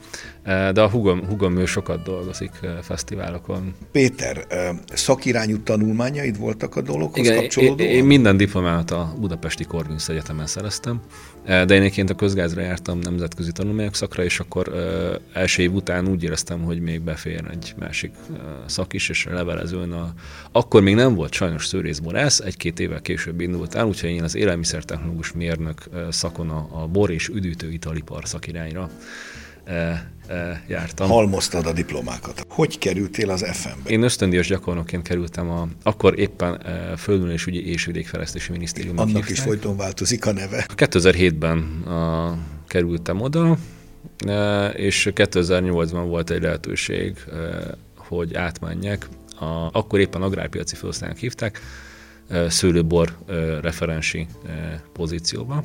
De 0.44 0.82
a 0.82 0.88
hugom, 0.88 1.26
hugom 1.26 1.58
ő 1.58 1.66
sokat 1.66 2.02
dolgozik 2.02 2.50
fesztiválokon. 2.82 3.74
Péter, 3.92 4.46
szakirányú 4.92 5.62
tanulmányaid 5.62 6.38
voltak 6.38 6.76
a 6.76 6.80
dologhoz 6.80 7.26
Igen, 7.26 7.36
kapcsolódóan? 7.36 7.88
Én, 7.88 7.96
én 7.96 8.04
minden 8.04 8.36
diplomát 8.36 8.90
a 8.90 9.14
Budapesti 9.18 9.64
Corvinus 9.64 10.08
Egyetemen 10.08 10.46
szereztem, 10.46 11.00
de 11.44 11.74
én 11.74 11.80
egyébként 11.80 12.10
a 12.10 12.14
közgázra 12.14 12.60
jártam 12.60 12.98
nemzetközi 12.98 13.52
tanulmányok 13.52 13.94
szakra, 13.94 14.24
és 14.24 14.40
akkor 14.40 14.72
első 15.32 15.62
év 15.62 15.72
után 15.72 16.08
úgy 16.08 16.22
éreztem, 16.22 16.62
hogy 16.62 16.80
még 16.80 17.00
befér 17.00 17.44
egy 17.50 17.74
másik 17.78 18.12
szak 18.66 18.92
is, 18.92 19.08
és 19.08 19.24
levelezőn 19.24 19.92
a... 19.92 20.12
Akkor 20.52 20.82
még 20.82 20.94
nem 20.94 21.14
volt 21.14 21.32
sajnos 21.32 21.66
szőrészborász, 21.66 22.38
egy-két 22.38 22.80
évvel 22.80 23.00
később 23.00 23.40
indult 23.40 23.74
el, 23.74 23.86
úgyhogy 23.86 24.10
én 24.10 24.22
az 24.22 24.34
élelmiszertechnológus 24.34 25.32
mérnök 25.32 25.82
szakon 26.10 26.50
a, 26.50 26.82
a 26.82 26.86
bor 26.86 27.10
és 27.10 27.28
üdítő 27.28 27.70
italipar 27.72 28.28
szakirányra 28.28 28.90
jártam. 30.68 31.08
Halmoztad 31.08 31.66
a 31.66 31.72
diplomákat. 31.72 32.46
Hogy 32.48 32.78
kerültél 32.78 33.30
az 33.30 33.46
FM-be? 33.52 33.90
Én 33.90 34.02
ösztöndíjas 34.02 34.46
gyakornokként 34.46 35.02
kerültem 35.02 35.50
a, 35.50 35.68
akkor 35.82 36.18
éppen 36.18 36.60
Földművelésügyi 36.96 37.68
és 37.68 37.84
Vidékfejlesztési 37.84 38.52
Minisztérium. 38.52 38.98
Annak 38.98 39.14
hívták. 39.14 39.30
is 39.30 39.40
folyton 39.40 39.76
változik 39.76 40.26
a 40.26 40.32
neve. 40.32 40.66
2007-ben 40.76 41.58
a, 41.92 42.36
kerültem 42.66 43.20
oda, 43.20 43.58
és 44.74 45.10
2008-ban 45.14 46.04
volt 46.06 46.30
egy 46.30 46.42
lehetőség, 46.42 47.16
hogy 47.96 48.34
átmenjek. 48.34 49.08
A, 49.38 49.68
akkor 49.72 50.00
éppen 50.00 50.22
agrárpiaci 50.22 50.74
felhasználók 50.74 51.16
hívták, 51.16 51.60
szőlőbor 52.48 53.18
referensi 53.60 54.26
pozícióba. 54.92 55.64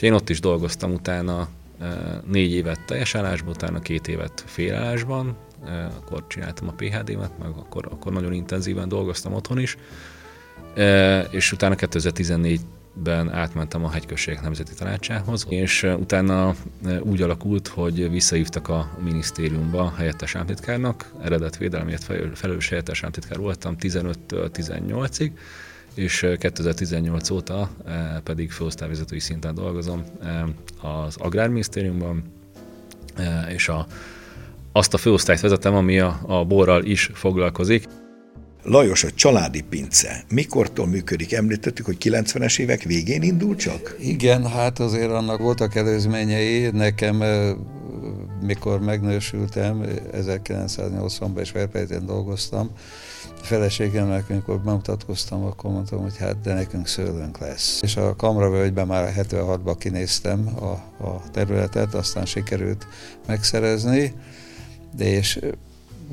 Én 0.00 0.12
ott 0.12 0.30
is 0.30 0.40
dolgoztam 0.40 0.92
utána 0.92 1.48
négy 2.26 2.52
évet 2.52 2.80
teljes 2.86 3.14
állásban, 3.14 3.50
utána 3.50 3.80
két 3.80 4.08
évet 4.08 4.44
félállásban, 4.46 5.36
akkor 5.96 6.26
csináltam 6.26 6.68
a 6.68 6.72
PHD-met, 6.72 7.38
meg 7.38 7.48
akkor, 7.48 7.86
akkor 7.90 8.12
nagyon 8.12 8.32
intenzíven 8.32 8.88
dolgoztam 8.88 9.32
otthon 9.32 9.58
is, 9.58 9.76
és 11.30 11.52
utána 11.52 11.74
2014-ben 11.78 13.32
átmentem 13.32 13.84
a 13.84 13.90
hegyközségek 13.90 14.42
nemzeti 14.42 14.74
tanácsához, 14.74 15.46
és 15.48 15.82
utána 15.82 16.54
úgy 17.00 17.22
alakult, 17.22 17.68
hogy 17.68 18.10
visszahívtak 18.10 18.68
a 18.68 18.90
minisztériumba 19.02 19.92
helyettes 19.96 20.34
államtitkárnak, 20.34 21.12
eredet 21.22 21.56
védelemért 21.56 22.04
felelős 22.34 22.68
helyettes 22.68 22.98
államtitkár 22.98 23.38
voltam 23.38 23.76
15-től 23.80 24.48
18-ig, 24.52 25.30
és 25.94 26.26
2018 26.38 27.30
óta 27.30 27.70
pedig 28.24 28.50
főosztályvezetői 28.50 29.18
szinten 29.20 29.54
dolgozom 29.54 30.04
az 30.82 31.16
Agrárminisztériumban, 31.16 32.22
és 33.54 33.68
a, 33.68 33.86
azt 34.72 34.94
a 34.94 34.98
főosztályt 34.98 35.40
vezetem, 35.40 35.74
ami 35.74 35.98
a, 35.98 36.20
a 36.26 36.44
borral 36.44 36.84
is 36.84 37.10
foglalkozik. 37.14 37.84
Lajos, 38.62 39.04
a 39.04 39.10
családi 39.10 39.62
pince 39.62 40.24
mikortól 40.28 40.86
működik? 40.86 41.32
Említettük, 41.32 41.84
hogy 41.84 41.96
90-es 42.00 42.58
évek 42.58 42.82
végén 42.82 43.22
indult 43.22 43.58
csak? 43.58 43.96
Igen, 44.00 44.46
hát 44.46 44.78
azért 44.78 45.10
annak 45.10 45.38
voltak 45.38 45.74
előzményei. 45.74 46.70
Nekem, 46.70 47.22
mikor 48.40 48.80
megnősültem, 48.80 49.84
1980-ban 50.12 51.38
és 51.40 51.50
Verpejtén 51.50 52.06
dolgoztam, 52.06 52.70
feleségemmel, 53.44 54.24
amikor 54.28 54.60
bemutatkoztam, 54.60 55.44
akkor 55.44 55.70
mondtam, 55.70 56.02
hogy 56.02 56.16
hát 56.16 56.40
de 56.40 56.54
nekünk 56.54 56.86
szőlőnk 56.86 57.38
lesz. 57.38 57.82
És 57.82 57.96
a 57.96 58.16
Kamravölgyben 58.16 58.86
már 58.86 59.14
76-ban 59.16 59.74
kinéztem 59.78 60.48
a, 60.60 61.04
a 61.04 61.22
területet, 61.32 61.94
aztán 61.94 62.24
sikerült 62.24 62.86
megszerezni, 63.26 64.14
de 64.96 65.04
és 65.04 65.40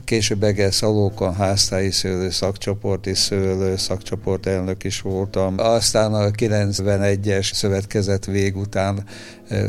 később 0.05 0.43
Egel 0.43 0.71
Szalókon 0.71 1.35
háztáji 1.35 1.91
szőlő 1.91 2.29
szakcsoporti 2.29 3.13
szőlő 3.13 3.75
szakcsoport 3.75 4.45
elnök 4.45 4.83
is 4.83 5.01
voltam. 5.01 5.55
Aztán 5.57 6.13
a 6.13 6.29
91-es 6.29 7.53
szövetkezet 7.53 8.25
vég 8.25 8.57
után 8.57 9.03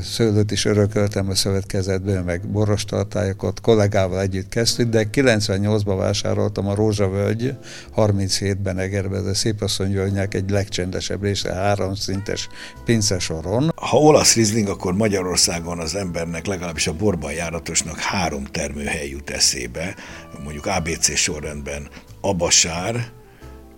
szőlőt 0.03 0.51
is 0.51 0.65
örököltem 0.65 1.29
a 1.29 1.35
szövetkezetből, 1.35 2.23
meg 2.23 2.49
borostartályokat 2.49 3.61
kollégával 3.61 4.21
együtt 4.21 4.49
kezdtük, 4.49 4.89
de 4.89 5.05
98-ban 5.13 5.95
vásároltam 5.99 6.69
a 6.69 6.75
Rózsavölgy, 6.75 7.55
37-ben 7.97 8.79
Egerbe, 8.79 9.19
a 9.19 9.35
Szépasszonyvölgynek 9.35 10.35
egy 10.35 10.51
legcsendesebb 10.51 11.23
része, 11.23 11.55
három 11.55 11.95
szintes 11.95 12.49
pincesoron. 12.85 13.73
Ha 13.77 13.97
olasz 13.97 14.35
rizling, 14.35 14.69
akkor 14.69 14.95
Magyarországon 14.95 15.79
az 15.79 15.95
embernek, 15.95 16.47
legalábbis 16.47 16.87
a 16.87 16.93
borban 16.93 17.33
járatosnak 17.33 17.99
három 17.99 18.45
termőhely 18.45 19.09
jut 19.09 19.31
eszébe, 19.31 19.95
mondjuk 20.43 20.67
ABC 20.67 21.17
sorrendben 21.17 21.89
Abasár, 22.21 23.11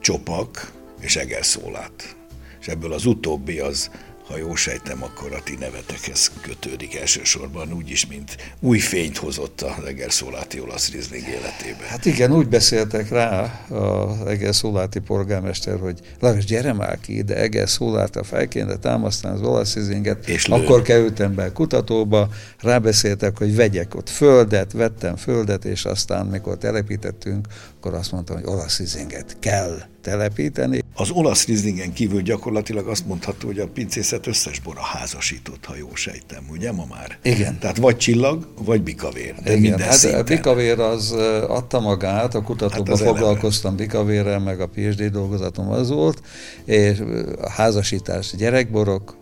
Csopak 0.01 0.73
és 1.01 1.17
Egerszólát. 1.17 2.17
És 2.61 2.67
ebből 2.67 2.93
az 2.93 3.07
utóbbi 3.07 3.59
az 3.59 3.91
ha 4.29 4.37
jól 4.37 4.57
sejtem, 4.57 5.03
akkor 5.03 5.33
a 5.33 5.43
ti 5.43 5.57
nevetekhez 5.61 6.31
kötődik 6.43 6.95
elsősorban, 6.97 7.73
úgyis, 7.73 8.07
mint 8.07 8.37
új 8.61 8.79
fényt 8.79 9.17
hozott 9.17 9.61
a 9.61 9.77
Egerszóláti 9.87 10.61
olasz 10.61 10.91
Riesling 10.91 11.27
életébe. 11.29 11.85
Hát 11.89 12.05
igen, 12.05 12.33
úgy 12.33 12.49
beszéltek 12.49 13.09
rá 13.09 13.43
a 13.71 14.17
Egerszóláti 14.29 14.99
polgármester, 14.99 15.79
hogy 15.79 16.01
Lajos, 16.21 16.45
gyere 16.45 16.73
már 16.73 17.01
ki 17.01 17.17
ide, 17.17 17.37
Egerszólát 17.37 18.17
a 18.17 18.23
felkéne 18.23 18.77
támasztani 18.77 19.35
az 19.35 19.43
olasz 19.43 19.75
Rieslinget. 19.75 20.29
És 20.29 20.45
akkor 20.45 20.83
kerültem 20.83 21.35
be 21.35 21.53
kutatóba, 21.53 22.29
rábeszéltek, 22.61 23.39
hogy 23.39 23.55
vegyek 23.55 23.95
ott 23.95 24.09
földet, 24.09 24.73
vettem 24.73 25.17
földet, 25.17 25.65
és 25.65 25.85
aztán, 25.85 26.27
mikor 26.27 26.59
telepítettünk, 26.59 27.47
akkor 27.79 27.95
azt 27.95 28.13
mondtam, 28.13 28.37
hogy 28.37 28.47
olasz 28.47 28.79
Rieslinget 28.79 29.37
kell 29.41 29.83
telepíteni. 30.05 30.83
Az 30.95 31.11
olasz 31.11 31.47
rizlingen 31.47 31.93
kívül 31.93 32.23
gyakorlatilag 32.23 32.89
azt 32.89 33.07
mondható, 33.07 33.47
hogy 33.47 33.59
a 33.59 33.67
pincészet 33.67 34.27
összes 34.27 34.61
bora 34.61 34.81
házasított, 34.81 35.65
ha 35.65 35.77
jól 35.77 35.95
sejtem, 35.95 36.45
ugye 36.51 36.73
ma 36.73 36.87
már? 36.91 37.19
Igen. 37.23 37.59
Tehát 37.59 37.77
vagy 37.77 37.97
csillag, 37.97 38.49
vagy 38.65 38.83
bikavér. 38.83 39.35
De 39.45 39.55
Igen, 39.55 39.79
hát 39.79 39.93
szinten. 39.93 40.21
a 40.21 40.23
bikavér 40.23 40.79
az 40.79 41.13
adta 41.49 41.81
magát, 41.81 42.35
a 42.35 42.43
kutatóban 42.43 42.97
hát 42.97 43.07
foglalkoztam 43.07 43.77
bikavérrel, 43.77 44.39
meg 44.39 44.61
a 44.61 44.67
PhD 44.67 45.03
dolgozatom 45.05 45.71
az 45.71 45.91
volt, 45.91 46.23
és 46.65 47.03
a 47.41 47.51
házasítás 47.51 48.35
gyerekborok, 48.37 49.17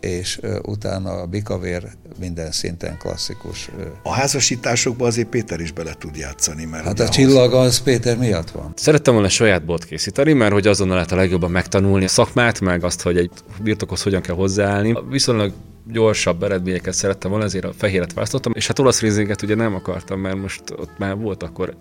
és 0.00 0.40
utána 0.62 1.10
a 1.10 1.26
bikavér 1.26 1.88
minden 2.18 2.52
szinten 2.52 2.96
klasszikus. 2.98 3.70
A 4.02 4.12
házasításokba 4.12 5.06
azért 5.06 5.28
Péter 5.28 5.60
is 5.60 5.72
bele 5.72 5.94
tud 5.98 6.16
játszani. 6.16 6.64
Mert 6.64 6.84
hát 6.84 7.00
a 7.00 7.08
csillag 7.08 7.52
az 7.52 7.78
Péter 7.82 8.18
miatt 8.18 8.50
van. 8.50 8.72
Szerettem 8.76 9.12
volna 9.12 9.28
saját 9.28 9.64
bort 9.64 9.84
készíteni, 9.84 10.32
mert 10.32 10.52
hogy 10.52 10.66
azonnal 10.66 10.94
lehet 10.94 11.12
a 11.12 11.16
legjobban 11.16 11.50
megtanulni 11.50 12.04
a 12.04 12.08
szakmát, 12.08 12.60
meg 12.60 12.84
azt, 12.84 13.02
hogy 13.02 13.16
egy 13.16 13.30
birtokhoz 13.62 14.02
hogyan 14.02 14.20
kell 14.20 14.34
hozzáállni. 14.34 14.98
Viszonylag 15.10 15.52
gyorsabb 15.92 16.42
eredményeket 16.42 16.94
szerettem 16.94 17.30
volna, 17.30 17.46
ezért 17.46 17.64
a 17.64 17.72
fehéret 17.72 18.12
választottam, 18.12 18.52
és 18.54 18.66
hát 18.66 18.78
olasz 18.78 19.00
rizlinget 19.00 19.42
ugye 19.42 19.54
nem 19.54 19.74
akartam, 19.74 20.20
mert 20.20 20.36
most 20.36 20.62
ott 20.70 20.98
már 20.98 21.16
volt 21.16 21.42
akkor 21.42 21.76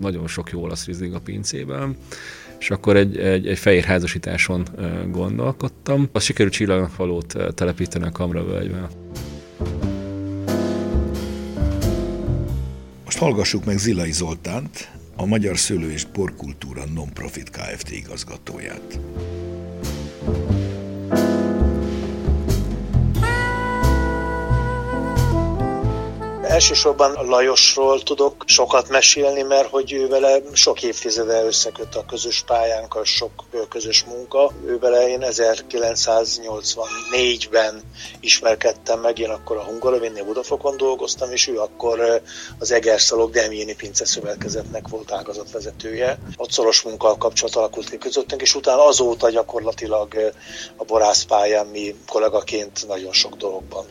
nagyon 0.00 0.26
sok 0.26 0.50
jó 0.50 0.62
olasz 0.62 0.86
rizling 0.86 1.14
a 1.14 1.20
pincében, 1.20 1.96
és 2.58 2.70
akkor 2.70 2.96
egy, 2.96 3.16
egy, 3.16 3.46
egy 3.46 3.58
fehér 3.58 3.84
házasításon 3.84 4.66
gondolkodtam. 5.10 6.08
A 6.12 6.18
sikerült 6.18 6.54
csillagnak 6.54 6.96
valót 6.96 7.36
telepíteni 7.54 8.04
a 8.04 8.10
Kamravölgyben. 8.10 8.88
Most 13.04 13.18
hallgassuk 13.18 13.64
meg 13.64 13.78
Zilai 13.78 14.12
Zoltánt, 14.12 14.90
a 15.16 15.26
Magyar 15.26 15.58
Szőlő 15.58 15.90
és 15.90 16.04
Borkultúra 16.04 16.82
Non-Profit 16.94 17.50
Kft. 17.50 17.90
igazgatóját. 17.90 18.98
Elsősorban 26.56 27.26
Lajosról 27.26 28.02
tudok 28.02 28.44
sokat 28.46 28.88
mesélni, 28.88 29.42
mert 29.42 29.68
hogy 29.68 29.92
ő 29.92 30.08
vele 30.08 30.38
sok 30.52 30.82
évtizede 30.82 31.44
összeköt 31.44 31.94
a 31.94 32.04
közös 32.04 32.42
pályánk, 32.46 32.94
a 32.94 33.04
sok 33.04 33.30
közös 33.68 34.04
munka. 34.04 34.52
Ő 34.66 34.78
vele 34.78 35.08
én 35.08 35.20
1984-ben 35.22 37.82
ismerkedtem 38.20 39.00
meg, 39.00 39.18
én 39.18 39.30
akkor 39.30 39.56
a 39.56 39.64
Hungarovinnél 39.64 40.24
Budafokon 40.24 40.76
dolgoztam, 40.76 41.32
és 41.32 41.48
ő 41.48 41.58
akkor 41.58 42.22
az 42.58 42.70
Egerszalok 42.70 43.30
Demjéni 43.30 43.74
Pince 43.74 44.04
Szövetkezetnek 44.04 44.88
volt 44.88 45.12
ágazatvezetője. 45.12 46.18
Ott 46.36 46.50
szoros 46.50 46.82
munka 46.82 47.16
kapcsolat 47.16 47.56
alakult 47.56 47.90
ki 47.90 47.98
közöttünk, 47.98 48.42
és 48.42 48.54
utána 48.54 48.86
azóta 48.86 49.30
gyakorlatilag 49.30 50.32
a 50.76 50.84
borászpályán 50.84 51.66
mi 51.66 51.94
kollégaként 52.06 52.86
nagyon 52.86 53.12
sok 53.12 53.34
dologban 53.34 53.84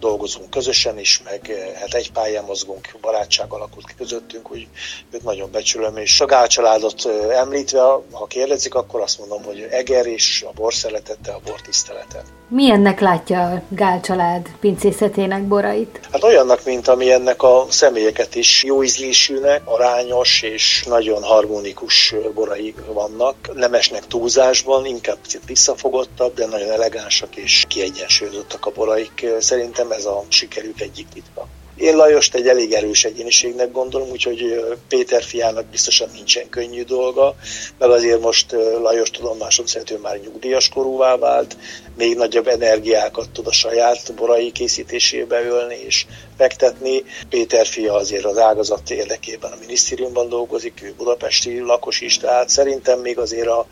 dolgozunk 0.00 0.50
közösen 0.50 0.98
is, 0.98 1.22
meg 1.24 1.72
hát 1.80 1.94
egy 1.94 2.12
pályán 2.12 2.44
mozgunk, 2.44 2.96
barátság 3.00 3.52
alakult 3.52 3.86
ki 3.86 3.94
közöttünk, 3.98 4.50
úgy 4.50 4.66
őt 5.10 5.22
nagyon 5.22 5.50
becsülöm, 5.50 5.96
és 5.96 6.20
a 6.20 6.26
Gál 6.26 6.46
családot 6.46 7.06
említve, 7.30 7.80
ha 8.10 8.26
kérdezik, 8.26 8.74
akkor 8.74 9.00
azt 9.00 9.18
mondom, 9.18 9.42
hogy 9.42 9.66
Eger 9.70 10.06
és 10.06 10.44
a 10.48 10.52
bor 10.54 10.74
szeretete, 10.74 11.32
a 11.32 11.40
bor 11.44 11.60
tisztelete. 11.60 12.22
Milyennek 12.48 13.00
látja 13.00 13.42
a 13.42 13.62
Gál 13.68 14.00
család 14.00 14.48
pincészetének 14.60 15.42
borait? 15.42 16.00
Hát 16.12 16.22
olyannak, 16.22 16.64
mint 16.64 16.88
ami 16.88 17.12
ennek 17.12 17.42
a 17.42 17.66
személyeket 17.68 18.34
is 18.34 18.64
jó 18.64 18.82
ízlésűnek, 18.82 19.62
arányos 19.64 20.42
és 20.42 20.84
nagyon 20.88 21.22
harmonikus 21.22 22.14
borai 22.34 22.74
vannak. 22.92 23.34
Nem 23.54 23.74
esnek 23.74 24.06
túlzásban, 24.06 24.86
inkább 24.86 25.16
picit 25.22 25.42
visszafogottabb, 25.46 26.34
de 26.34 26.46
nagyon 26.46 26.70
elegánsak 26.70 27.36
és 27.36 27.64
kiegyensúlyozottak 27.68 28.66
a 28.66 28.70
boraik. 28.70 29.26
Szerintem 29.38 29.85
ez 29.92 30.04
a 30.04 30.26
sikerük 30.28 30.80
egyik 30.80 31.08
titka. 31.08 31.55
Én 31.76 31.96
Lajost 31.96 32.34
egy 32.34 32.48
elég 32.48 32.72
erős 32.72 33.04
egyéniségnek 33.04 33.72
gondolom, 33.72 34.08
úgyhogy 34.10 34.64
Péter 34.88 35.22
fiának 35.22 35.66
biztosan 35.66 36.08
nincsen 36.14 36.48
könnyű 36.48 36.82
dolga, 36.82 37.34
meg 37.78 37.90
azért 37.90 38.20
most 38.20 38.52
Lajos 38.82 39.10
tudomásom 39.10 39.66
szerint 39.66 39.90
ő 39.90 39.98
már 39.98 40.20
nyugdíjas 40.20 40.68
korúvá 40.68 41.16
vált, 41.16 41.56
még 41.96 42.16
nagyobb 42.16 42.46
energiákat 42.46 43.30
tud 43.30 43.46
a 43.46 43.52
saját 43.52 44.14
borai 44.14 44.52
készítésébe 44.52 45.42
ölni 45.42 45.76
és 45.86 46.06
fektetni. 46.36 47.02
Péter 47.28 47.66
fia 47.66 47.94
azért 47.94 48.24
az 48.24 48.38
ágazat 48.38 48.90
érdekében 48.90 49.52
a 49.52 49.56
minisztériumban 49.60 50.28
dolgozik, 50.28 50.82
ő 50.82 50.94
budapesti 50.96 51.58
lakos 51.58 52.00
is, 52.00 52.18
tehát 52.18 52.48
szerintem 52.48 53.00
még 53.00 53.18
azért 53.18 53.48
a, 53.48 53.66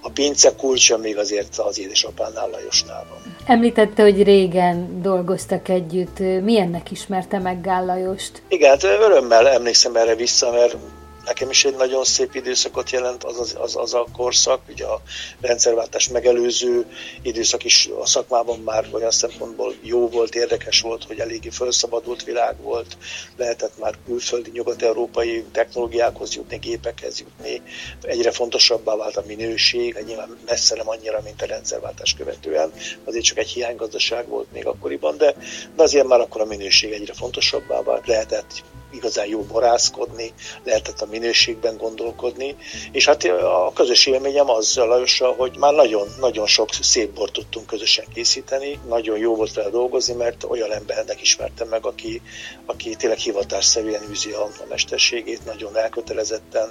a 0.00 0.10
pince 0.10 0.54
kulcsa 0.56 0.96
még 0.96 1.18
azért 1.18 1.58
az 1.58 1.78
édesapánál 1.78 2.48
Lajosnál 2.50 3.06
van. 3.08 3.36
Említette, 3.46 4.02
hogy 4.02 4.22
régen 4.22 5.02
dolgoztak 5.02 5.68
együtt. 5.68 6.18
Milyennek 6.18 6.90
ismerte 6.90 7.38
meg 7.50 7.60
Gállajost? 7.60 8.42
Igen, 8.48 8.70
hát 8.70 8.82
örömmel 8.82 9.48
emlékszem 9.48 9.96
erre 9.96 10.14
vissza, 10.14 10.50
mert 10.50 10.76
nekem 11.24 11.50
is 11.50 11.64
egy 11.64 11.74
nagyon 11.74 12.04
szép 12.04 12.34
időszakot 12.34 12.90
jelent 12.90 13.24
az, 13.24 13.38
az, 13.38 13.56
az, 13.58 13.76
az 13.76 13.94
a 13.94 14.06
korszak, 14.12 14.60
ugye 14.68 14.84
a 14.86 15.02
rendszerváltás 15.40 16.08
megelőző 16.08 16.86
időszak 17.22 17.64
is 17.64 17.88
a 18.00 18.06
szakmában 18.06 18.58
már 18.58 18.86
olyan 18.92 19.10
szempontból 19.10 19.74
jó 19.82 20.08
volt, 20.08 20.34
érdekes 20.34 20.80
volt, 20.80 21.04
hogy 21.04 21.18
eléggé 21.18 21.48
felszabadult 21.48 22.24
világ 22.24 22.62
volt, 22.62 22.96
lehetett 23.36 23.78
már 23.78 23.94
külföldi, 24.06 24.50
nyugat-európai 24.50 25.44
technológiákhoz 25.52 26.34
jutni, 26.34 26.56
gépekhez 26.56 27.20
jutni, 27.20 27.62
egyre 28.02 28.30
fontosabbá 28.30 28.96
vált 28.96 29.16
a 29.16 29.24
minőség, 29.26 30.02
nyilván 30.06 30.36
messze 30.46 30.76
nem 30.76 30.88
annyira, 30.88 31.20
mint 31.24 31.42
a 31.42 31.46
rendszerváltás 31.46 32.14
követően, 32.14 32.72
azért 33.04 33.24
csak 33.24 33.38
egy 33.38 33.48
hiánygazdaság 33.48 34.28
volt 34.28 34.52
még 34.52 34.66
akkoriban, 34.66 35.16
de, 35.16 35.34
de 35.76 35.82
azért 35.82 36.06
már 36.06 36.20
akkor 36.20 36.40
a 36.40 36.44
minőség 36.44 36.92
egyre 36.92 37.12
fontosabbá 37.12 37.82
vált, 37.82 38.06
lehetett 38.06 38.62
igazán 38.92 39.26
jó 39.26 39.42
borászkodni, 39.42 40.32
lehetett 40.64 41.00
a 41.00 41.06
minőségben 41.06 41.76
gondolkodni, 41.76 42.56
és 42.92 43.06
hát 43.06 43.24
a 43.24 43.72
közös 43.74 44.06
élményem 44.06 44.50
az 44.50 44.76
Lajossal, 44.76 45.34
hogy 45.34 45.56
már 45.56 45.74
nagyon, 45.74 46.08
nagyon 46.20 46.46
sok 46.46 46.68
szép 46.80 47.10
bort 47.10 47.32
tudtunk 47.32 47.66
közösen 47.66 48.04
készíteni, 48.14 48.78
nagyon 48.88 49.18
jó 49.18 49.34
volt 49.34 49.54
vele 49.54 49.70
dolgozni, 49.70 50.14
mert 50.14 50.44
olyan 50.44 50.72
embernek 50.72 51.20
ismertem 51.20 51.68
meg, 51.68 51.86
aki, 51.86 52.22
aki 52.66 52.96
tényleg 52.96 53.18
hivatásszerűen 53.18 54.10
űzi 54.10 54.30
a, 54.30 54.42
a 54.42 54.66
mesterségét, 54.68 55.44
nagyon 55.44 55.76
elkötelezetten, 55.76 56.70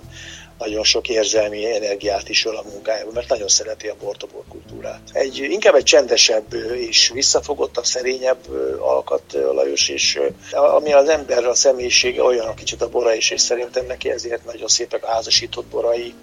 nagyon 0.59 0.83
sok 0.83 1.09
érzelmi 1.09 1.73
energiát 1.75 2.29
is 2.29 2.45
öl 2.45 2.55
a 2.55 2.63
munkájában, 2.71 3.13
mert 3.13 3.29
nagyon 3.29 3.47
szereti 3.47 3.87
a 3.87 3.95
bort, 4.01 4.23
a 4.23 4.27
borkultúrát. 4.33 5.01
Egy, 5.11 5.37
inkább 5.37 5.75
egy 5.75 5.83
csendesebb 5.83 6.53
és 6.75 7.09
visszafogottabb, 7.13 7.85
szerényebb 7.85 8.39
alkat 8.79 9.23
Lajos, 9.33 9.89
és 9.89 10.19
ami 10.51 10.93
az 10.93 11.09
ember 11.09 11.45
a 11.45 11.55
személyisége 11.55 12.23
olyan 12.23 12.47
a 12.47 12.53
kicsit 12.53 12.81
a 12.81 12.89
bora 12.89 13.13
is, 13.13 13.31
és 13.31 13.41
szerintem 13.41 13.85
neki 13.85 14.09
ezért 14.09 14.45
nagyon 14.45 14.67
szépek 14.67 15.05
házasított 15.05 15.65
borai, 15.65 16.13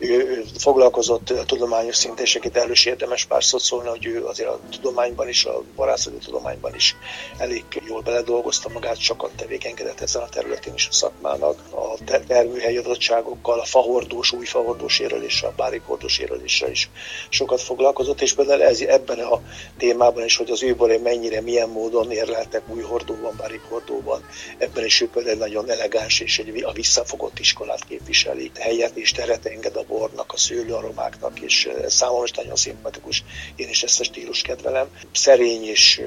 ő 0.00 0.44
foglalkozott 0.58 1.32
tudományos 1.46 1.96
szinten, 1.96 2.24
és 2.24 2.34
akit 2.34 2.56
erről 2.56 2.70
is 2.70 2.86
érdemes 2.86 3.24
pár 3.24 3.44
szót 3.44 3.60
szólni, 3.60 3.88
hogy 3.88 4.06
ő 4.06 4.24
azért 4.24 4.48
a 4.48 4.60
tudományban 4.70 5.28
is, 5.28 5.44
a 5.44 5.62
barászati 5.76 6.16
tudományban 6.16 6.74
is 6.74 6.96
elég 7.38 7.64
jól 7.86 8.00
beledolgozta 8.00 8.68
magát, 8.68 8.98
sokat 8.98 9.30
tevékenykedett 9.36 10.00
ezen 10.00 10.22
a 10.22 10.28
területén 10.28 10.74
is 10.74 10.88
a 10.88 10.92
szakmának, 10.92 11.58
a 11.70 12.04
termőhelyi 12.26 12.76
adottságokkal, 12.76 13.60
a 13.60 13.64
fahordós, 13.64 14.32
új 14.32 14.44
fahordós 14.44 14.98
érleléssel, 14.98 15.48
a 15.48 15.54
bárikhordós 15.56 16.18
érleléssel 16.18 16.70
is 16.70 16.90
sokat 17.28 17.60
foglalkozott, 17.60 18.20
és 18.20 18.32
például 18.32 18.62
ez, 18.62 18.80
ebben 18.80 19.18
a 19.18 19.40
témában 19.78 20.24
is, 20.24 20.36
hogy 20.36 20.50
az 20.50 20.62
őborai 20.62 20.98
mennyire, 20.98 21.40
milyen 21.40 21.68
módon 21.68 22.10
érleltek 22.10 22.62
új 22.68 22.82
hordóban, 22.82 23.34
bárikhordóban, 23.36 24.24
ebben 24.58 24.84
is 24.84 25.00
ő 25.00 25.08
például 25.08 25.36
nagyon 25.36 25.70
elegáns 25.70 26.20
és 26.20 26.38
egy 26.38 26.62
a 26.64 26.72
visszafogott 26.72 27.38
iskolát 27.38 27.84
képviseli, 27.84 28.50
helyet 28.58 28.96
és 28.96 29.12
teret 29.12 29.46
enged 29.46 29.76
a 29.76 29.84
bornak, 29.90 30.32
a 30.32 30.36
szőlőaromáknak, 30.36 31.40
és 31.40 31.68
számomra 31.86 32.24
is 32.24 32.30
nagyon 32.30 32.56
szimpatikus. 32.56 33.24
Én 33.56 33.68
is 33.68 33.82
ezt 33.82 34.00
a 34.00 34.04
stílus 34.04 34.42
kedvelem. 34.42 34.88
Szerény 35.12 35.64
és, 35.64 36.00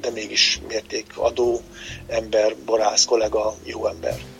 de 0.00 0.10
mégis 0.10 0.60
mértékadó 0.68 1.60
ember, 2.06 2.56
borász, 2.64 3.04
kollega, 3.04 3.54
jó 3.64 3.86
ember. 3.86 4.33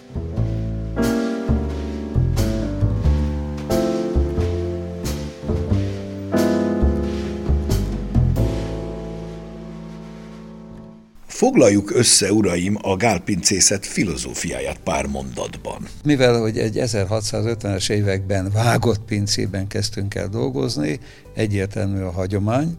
Foglaljuk 11.34 11.94
össze, 11.94 12.32
uraim, 12.32 12.76
a 12.82 12.96
gálpincészet 12.96 13.86
filozófiáját 13.86 14.78
pár 14.78 15.06
mondatban. 15.06 15.88
Mivel, 16.04 16.40
hogy 16.40 16.58
egy 16.58 16.78
1650-es 16.80 17.90
években 17.90 18.50
vágott 18.50 19.00
pincében 19.04 19.66
kezdtünk 19.66 20.14
el 20.14 20.28
dolgozni, 20.28 21.00
egyértelmű 21.34 22.00
a 22.00 22.10
hagyomány, 22.10 22.76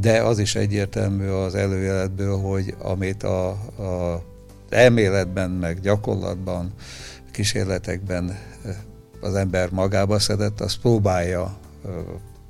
de 0.00 0.22
az 0.22 0.38
is 0.38 0.54
egyértelmű 0.54 1.26
az 1.26 1.54
előjeletből, 1.54 2.38
hogy 2.38 2.74
amit 2.78 3.22
a, 3.22 3.48
a 3.48 4.22
elméletben, 4.70 5.50
meg 5.50 5.80
gyakorlatban, 5.80 6.72
kísérletekben 7.30 8.38
az 9.20 9.34
ember 9.34 9.70
magába 9.70 10.18
szedett, 10.18 10.60
azt 10.60 10.80
próbálja 10.80 11.58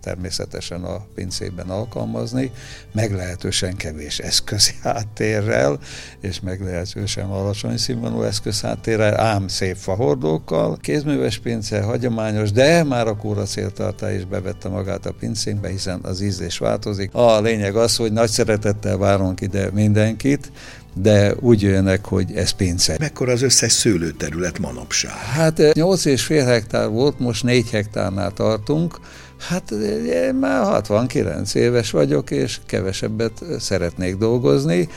természetesen 0.01 0.85
a 0.85 1.07
pincében 1.15 1.69
alkalmazni, 1.69 2.51
meglehetősen 2.93 3.77
kevés 3.77 4.19
eszközi 4.19 4.73
háttérrel, 4.83 5.79
és 6.21 6.41
meglehetősen 6.41 7.27
alacsony 7.27 7.77
színvonalú 7.77 8.23
eszközháttérrel, 8.23 9.21
ám 9.21 9.49
szép 9.49 9.77
fahordókkal. 9.77 10.77
Kézműves 10.81 11.39
pince, 11.39 11.83
hagyományos, 11.83 12.53
de 12.53 12.85
már 12.85 13.07
a 13.07 13.17
kóra 13.17 13.43
céltartá 13.43 14.13
is 14.13 14.25
bevette 14.25 14.69
magát 14.69 15.07
a 15.07 15.13
pincénkbe, 15.13 15.69
hiszen 15.69 15.99
az 16.03 16.21
ízlés 16.21 16.59
változik. 16.59 17.15
A 17.15 17.41
lényeg 17.41 17.77
az, 17.77 17.97
hogy 17.97 18.13
nagy 18.13 18.31
szeretettel 18.31 18.97
várunk 18.97 19.41
ide 19.41 19.71
mindenkit, 19.71 20.53
de 20.95 21.35
úgy 21.41 21.63
jönnek, 21.63 22.05
hogy 22.05 22.33
ez 22.35 22.51
pince. 22.51 22.97
Mekkora 22.99 23.33
az 23.33 23.43
összes 23.43 23.73
szőlőterület 23.73 24.59
manapság? 24.59 25.13
Hát 25.13 25.59
8,5 25.59 26.43
hektár 26.45 26.89
volt, 26.89 27.19
most 27.19 27.45
4 27.45 27.71
hektárnál 27.71 28.33
tartunk, 28.33 28.99
Hát 29.41 29.71
én 30.07 30.35
már 30.35 30.63
69 30.63 31.55
éves 31.55 31.91
vagyok, 31.91 32.31
és 32.31 32.61
kevesebbet 32.67 33.45
szeretnék 33.59 34.17
dolgozni. 34.17 34.89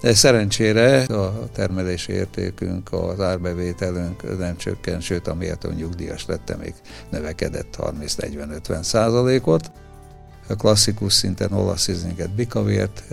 De 0.00 0.14
szerencsére 0.14 1.02
a 1.02 1.48
termelési 1.52 2.12
értékünk, 2.12 2.92
az 2.92 3.20
árbevételünk 3.20 4.38
nem 4.38 4.56
csökken, 4.56 5.00
sőt, 5.00 5.28
amiért 5.28 5.64
a 5.64 5.72
nyugdíjas 5.72 6.26
lettem, 6.26 6.58
még 6.58 6.74
növekedett 7.10 7.76
30-40-50 7.78 8.82
százalékot. 8.82 9.70
A 10.48 10.54
klasszikus 10.54 11.12
szinten 11.12 11.52
olasz 11.52 11.88
ízlinget, 11.88 12.34
bikavért, 12.34 13.04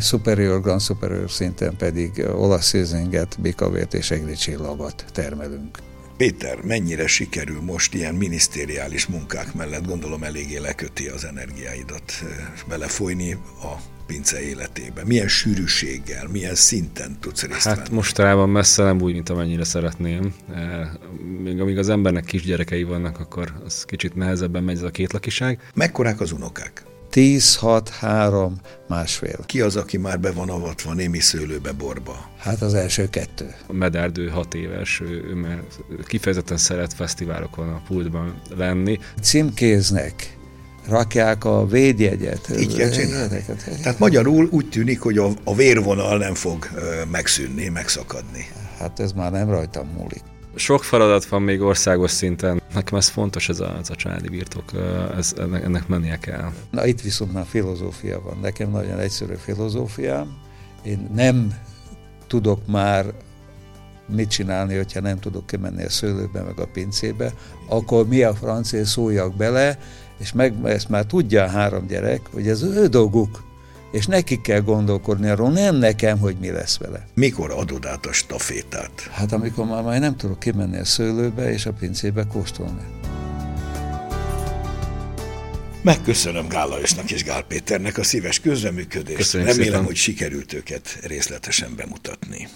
superior, 0.00 0.60
grand 0.60 0.80
superior 0.80 1.30
szinten 1.30 1.76
pedig 1.76 2.24
olasz 2.34 2.72
ízlinget, 2.72 3.36
bikavért 3.40 3.94
és 3.94 4.10
egri 4.10 4.34
csillagot 4.34 5.04
termelünk. 5.12 5.78
Péter, 6.16 6.58
mennyire 6.62 7.06
sikerül 7.06 7.60
most 7.60 7.94
ilyen 7.94 8.14
minisztériális 8.14 9.06
munkák 9.06 9.54
mellett, 9.54 9.86
gondolom 9.86 10.22
eléggé 10.22 10.58
leköti 10.58 11.06
az 11.08 11.24
energiáidat 11.24 12.12
belefolyni 12.68 13.32
a 13.62 13.76
pince 14.06 14.40
életébe? 14.42 15.04
Milyen 15.04 15.28
sűrűséggel, 15.28 16.28
milyen 16.28 16.54
szinten 16.54 17.16
tudsz 17.20 17.42
részt 17.42 17.62
Hát 17.66 17.76
venni? 17.76 17.94
mostanában 17.94 18.48
messze 18.48 18.82
nem 18.82 19.00
úgy, 19.00 19.12
mint 19.12 19.28
amennyire 19.28 19.64
szeretném. 19.64 20.34
Még 21.42 21.60
amíg 21.60 21.78
az 21.78 21.88
embernek 21.88 22.24
kisgyerekei 22.24 22.82
vannak, 22.82 23.18
akkor 23.18 23.52
az 23.64 23.84
kicsit 23.84 24.14
nehezebben 24.14 24.64
megy 24.64 24.76
ez 24.76 24.82
a 24.82 24.90
kétlakiság. 24.90 25.60
Mekkorák 25.74 26.20
az 26.20 26.32
unokák? 26.32 26.82
10, 27.12 27.56
6, 27.56 27.88
3, 27.88 28.60
másfél. 28.88 29.38
Ki 29.46 29.60
az, 29.60 29.76
aki 29.76 29.96
már 29.96 30.20
be 30.20 30.30
van 30.30 30.48
avatva 30.48 30.94
némi 30.94 31.18
szőlőbe 31.18 31.72
borba? 31.72 32.30
Hát 32.38 32.62
az 32.62 32.74
első 32.74 33.08
kettő. 33.10 33.54
A 33.66 33.72
Medárdő 33.72 34.28
hat 34.28 34.54
éves, 34.54 35.00
ő, 35.00 35.24
ő 35.30 35.34
mert 35.34 35.80
kifejezetten 36.06 36.56
szeret 36.56 36.92
fesztiválokon 36.92 37.68
a 37.68 37.82
pultban 37.88 38.40
lenni. 38.56 38.98
Címkéznek 39.22 40.36
rakják 40.88 41.44
a 41.44 41.66
védjegyet. 41.66 42.48
Így 42.58 42.76
kell 42.76 42.90
csinálni. 42.90 43.44
Tehát 43.82 43.98
magyarul 43.98 44.48
úgy 44.50 44.68
tűnik, 44.68 45.00
hogy 45.00 45.18
a, 45.18 45.28
a 45.44 45.54
vérvonal 45.54 46.18
nem 46.18 46.34
fog 46.34 46.68
megszűnni, 47.10 47.68
megszakadni. 47.68 48.46
Hát 48.78 49.00
ez 49.00 49.12
már 49.12 49.30
nem 49.30 49.50
rajtam 49.50 49.86
múlik. 49.86 50.22
Sok 50.54 50.84
feladat 50.84 51.24
van 51.24 51.42
még 51.42 51.60
országos 51.60 52.10
szinten. 52.10 52.61
Nekem 52.74 52.98
ez 52.98 53.08
fontos, 53.08 53.48
ez 53.48 53.60
a, 53.60 53.76
ez 53.80 53.90
a 53.90 53.94
családi 53.94 54.28
birtok, 54.28 54.72
ez, 55.16 55.34
ennek, 55.38 55.88
mennie 55.88 56.18
kell. 56.18 56.52
Na 56.70 56.86
itt 56.86 57.00
viszont 57.00 57.32
már 57.32 57.44
filozófia 57.48 58.20
van. 58.20 58.38
Nekem 58.42 58.70
nagyon 58.70 58.98
egyszerű 58.98 59.34
filozófiám. 59.34 60.36
Én 60.82 61.10
nem 61.14 61.54
tudok 62.26 62.66
már 62.66 63.04
mit 64.06 64.30
csinálni, 64.30 64.76
hogyha 64.76 65.00
nem 65.00 65.18
tudok 65.18 65.46
kimenni 65.46 65.84
a 65.84 65.90
szőlőbe, 65.90 66.42
meg 66.42 66.58
a 66.58 66.66
pincébe, 66.72 67.32
akkor 67.68 68.08
mi 68.08 68.22
a 68.22 68.34
francia 68.34 68.84
szóljak 68.84 69.36
bele, 69.36 69.78
és 70.18 70.32
meg, 70.32 70.54
ezt 70.64 70.88
már 70.88 71.04
tudja 71.04 71.44
a 71.44 71.48
három 71.48 71.86
gyerek, 71.86 72.20
hogy 72.32 72.48
ez 72.48 72.62
ő 72.62 72.86
dolguk, 72.86 73.51
és 73.92 74.06
nekik 74.06 74.40
kell 74.40 74.60
gondolkodni 74.60 75.28
arról, 75.28 75.50
nem 75.50 75.76
nekem, 75.76 76.18
hogy 76.18 76.36
mi 76.40 76.50
lesz 76.50 76.78
vele. 76.78 77.06
Mikor 77.14 77.50
adod 77.50 77.86
át 77.86 78.06
a 78.06 78.12
stafétát? 78.12 79.08
Hát 79.10 79.32
amikor 79.32 79.66
már, 79.66 79.82
már 79.82 80.00
nem 80.00 80.16
tudok 80.16 80.38
kimenni 80.38 80.78
a 80.78 80.84
szőlőbe 80.84 81.52
és 81.52 81.66
a 81.66 81.72
pincébe 81.72 82.24
kóstolni. 82.32 82.82
Megköszönöm 85.82 86.48
Gál 86.48 86.68
Lajosnak 86.68 87.10
és 87.10 87.24
Gál 87.24 87.42
Péternek 87.42 87.98
a 87.98 88.02
szíves 88.02 88.40
közreműködést. 88.40 89.16
Köszönjük 89.16 89.48
Remélem, 89.48 89.72
szépen. 89.72 89.86
hogy 89.86 89.96
sikerült 89.96 90.52
őket 90.52 90.98
részletesen 91.02 91.72
bemutatni. 91.76 92.48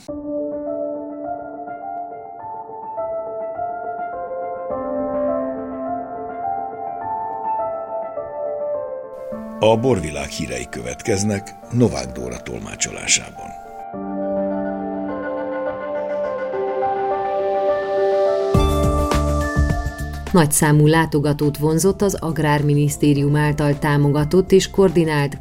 A 9.59 9.77
borvilág 9.77 10.29
hírei 10.29 10.69
következnek 10.69 11.55
Novák 11.73 12.13
Dóra 12.13 12.43
tolmácsolásában. 12.43 13.66
Nagyszámú 20.37 20.87
látogatót 20.87 21.57
vonzott 21.57 22.03
az 22.03 22.15
Agrárminisztérium 22.15 23.37
által 23.37 23.79
támogatott 23.79 24.53
és 24.53 24.71
koordinált 24.71 25.37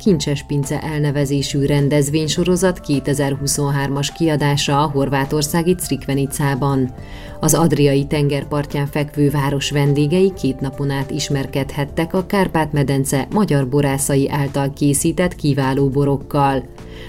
Pince 0.47 0.81
elnevezésű 0.81 1.65
rendezvénysorozat 1.65 2.81
2023-as 2.87 4.09
kiadása 4.17 4.83
a 4.83 4.89
horvátországi 4.89 5.75
Crikvenicában. 5.75 6.93
Az 7.39 7.53
Adriai 7.53 8.05
tengerpartján 8.05 8.87
fekvő 8.87 9.29
város 9.29 9.71
vendégei 9.71 10.33
két 10.33 10.59
napon 10.59 10.89
át 10.89 11.11
ismerkedhettek 11.11 12.13
a 12.13 12.25
Kárpát-medence 12.25 13.27
magyar 13.33 13.69
borászai 13.69 14.29
által 14.29 14.73
készített 14.73 15.35
kiváló 15.35 15.89
borokkal. 15.89 16.63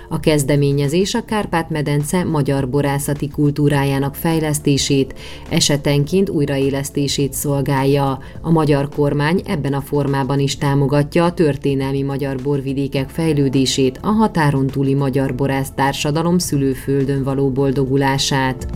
A 0.09 0.21
kezdeményezés 0.21 1.15
a 1.15 1.25
Kárpát-medence 1.25 2.25
magyar 2.25 2.69
borászati 2.69 3.29
kultúrájának 3.29 4.15
fejlesztését, 4.15 5.15
esetenként 5.49 6.29
újraélesztését 6.29 7.33
szolgálja. 7.77 8.19
A 8.41 8.51
magyar 8.51 8.89
kormány 8.89 9.43
ebben 9.47 9.73
a 9.73 9.81
formában 9.81 10.39
is 10.39 10.59
támogatja 10.59 11.25
a 11.25 11.33
történelmi 11.33 12.03
magyar 12.03 12.37
borvidékek 12.43 13.09
fejlődését, 13.09 13.99
a 14.03 14.09
határon 14.09 14.67
túli 14.67 14.95
magyar 14.95 15.35
borász 15.35 15.71
társadalom 15.75 16.39
szülőföldön 16.39 17.23
való 17.23 17.51
boldogulását. 17.51 18.67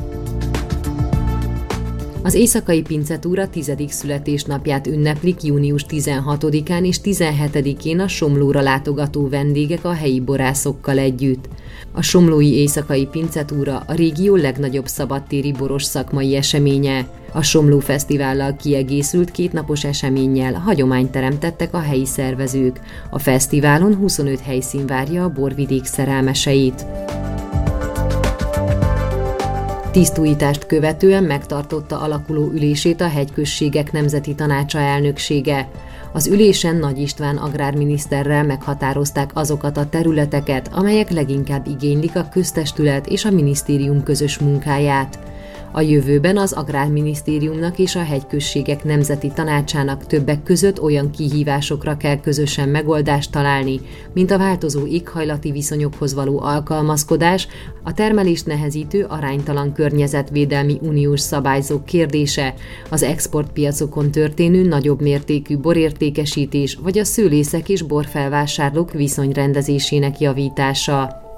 Az 2.22 2.35
éjszakai 2.35 2.83
pincetúra 2.83 3.48
tizedik 3.48 3.90
születésnapját 3.90 4.87
ünneplik 4.87 5.42
június 5.42 5.85
16-án 5.88 6.87
és 6.87 7.00
17-én 7.04 8.00
a 8.00 8.09
Somlóra 8.09 8.61
látogató 8.61 9.28
vendégek 9.28 9.85
a 9.85 9.92
helyi 9.92 10.20
borászokkal 10.20 10.98
együtt. 10.98 11.48
A 11.92 12.02
Somlói 12.02 12.52
éjszakai 12.52 13.06
pincetúra 13.06 13.83
a 13.87 13.94
régió 13.94 14.37
legnagyobb 14.37 14.87
szabadtéri 14.87 15.52
boros 15.52 15.85
szakmai 15.85 16.37
eseménye. 16.37 17.09
A 17.33 17.42
Somló 17.42 17.78
Fesztivállal 17.78 18.56
kiegészült 18.56 19.30
kétnapos 19.30 19.85
eseménnyel 19.85 20.54
hagyományt 20.54 21.11
teremtettek 21.11 21.74
a 21.74 21.80
helyi 21.80 22.06
szervezők. 22.06 22.80
A 23.11 23.18
fesztiválon 23.18 23.94
25 23.94 24.40
helyszín 24.40 24.87
várja 24.87 25.24
a 25.24 25.33
borvidék 25.33 25.85
szerelmeseit. 25.85 26.87
Tisztújítást 29.92 30.66
követően 30.66 31.24
megtartotta 31.24 32.00
alakuló 32.00 32.50
ülését 32.53 33.00
a 33.00 33.09
Hegyközségek 33.09 33.92
Nemzeti 33.92 34.35
Tanácsa 34.35 34.79
elnöksége. 34.79 35.68
Az 36.12 36.26
ülésen 36.26 36.76
Nagy 36.76 36.98
István 36.98 37.37
agrárminiszterrel 37.37 38.44
meghatározták 38.44 39.31
azokat 39.35 39.76
a 39.76 39.88
területeket, 39.88 40.68
amelyek 40.72 41.11
leginkább 41.11 41.66
igénylik 41.66 42.16
a 42.16 42.29
köztestület 42.29 43.07
és 43.07 43.24
a 43.24 43.31
minisztérium 43.31 44.03
közös 44.03 44.38
munkáját. 44.38 45.18
A 45.72 45.80
jövőben 45.80 46.37
az 46.37 46.52
Agrárminisztériumnak 46.52 47.78
és 47.78 47.96
a 47.96 48.02
Hegyközségek 48.02 48.85
Nemzeti 48.85 49.30
Tanácsának 49.35 50.06
többek 50.06 50.42
között 50.42 50.83
olyan 50.83 51.11
kihívásokra 51.11 51.96
kell 51.96 52.20
közösen 52.20 52.68
megoldást 52.68 53.30
találni, 53.30 53.80
mint 54.14 54.30
a 54.30 54.38
változó 54.38 54.87
éghajlati 54.87 55.50
viszonyokhoz 55.50 56.14
való 56.14 56.40
alkalmazkodás, 56.40 57.48
a 57.83 57.94
termelést 57.94 58.46
nehezítő 58.46 59.04
aránytalan 59.09 59.72
környezetvédelmi 59.72 60.78
uniós 60.83 61.20
szabályzók 61.20 61.85
kérdése, 61.85 62.54
az 62.90 63.02
exportpiacokon 63.02 64.11
történő 64.11 64.62
nagyobb 64.62 65.00
mértékű 65.00 65.59
borértékesítés 65.59 66.78
vagy 66.83 66.98
a 66.98 67.04
szőlészek 67.04 67.68
és 67.68 67.83
borfelvásárlók 67.83 68.92
viszonyrendezésének 68.92 70.20
javítása. 70.20 71.28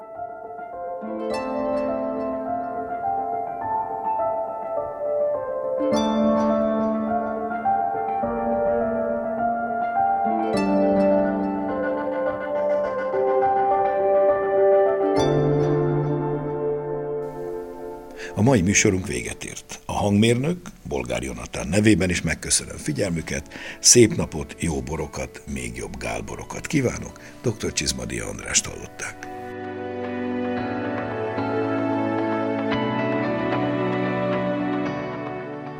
Mai 18.53 18.61
műsorunk 18.61 19.07
véget 19.07 19.43
ért. 19.43 19.79
A 19.85 19.93
hangmérnök, 19.93 20.57
Bolgár 20.87 21.23
Jonatán 21.23 21.67
nevében 21.67 22.09
is 22.09 22.21
megköszönöm 22.21 22.77
figyelmüket, 22.77 23.53
szép 23.79 24.15
napot, 24.15 24.55
jó 24.59 24.81
borokat, 24.81 25.41
még 25.53 25.75
jobb 25.75 25.97
gálborokat 25.97 26.67
kívánok. 26.67 27.19
Dr. 27.41 27.73
Csizmadi 27.73 28.19
Andrást 28.19 28.65
hallották. 28.65 29.27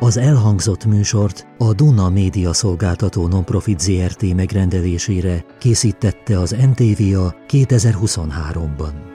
Az 0.00 0.16
elhangzott 0.16 0.84
műsort 0.84 1.46
a 1.58 1.72
Duna 1.72 2.08
Média 2.08 2.52
Szolgáltató 2.52 3.26
Nonprofit 3.26 3.80
ZRT 3.80 4.34
megrendelésére 4.34 5.44
készítette 5.58 6.38
az 6.38 6.50
NTVA 6.50 7.34
2023-ban. 7.48 9.13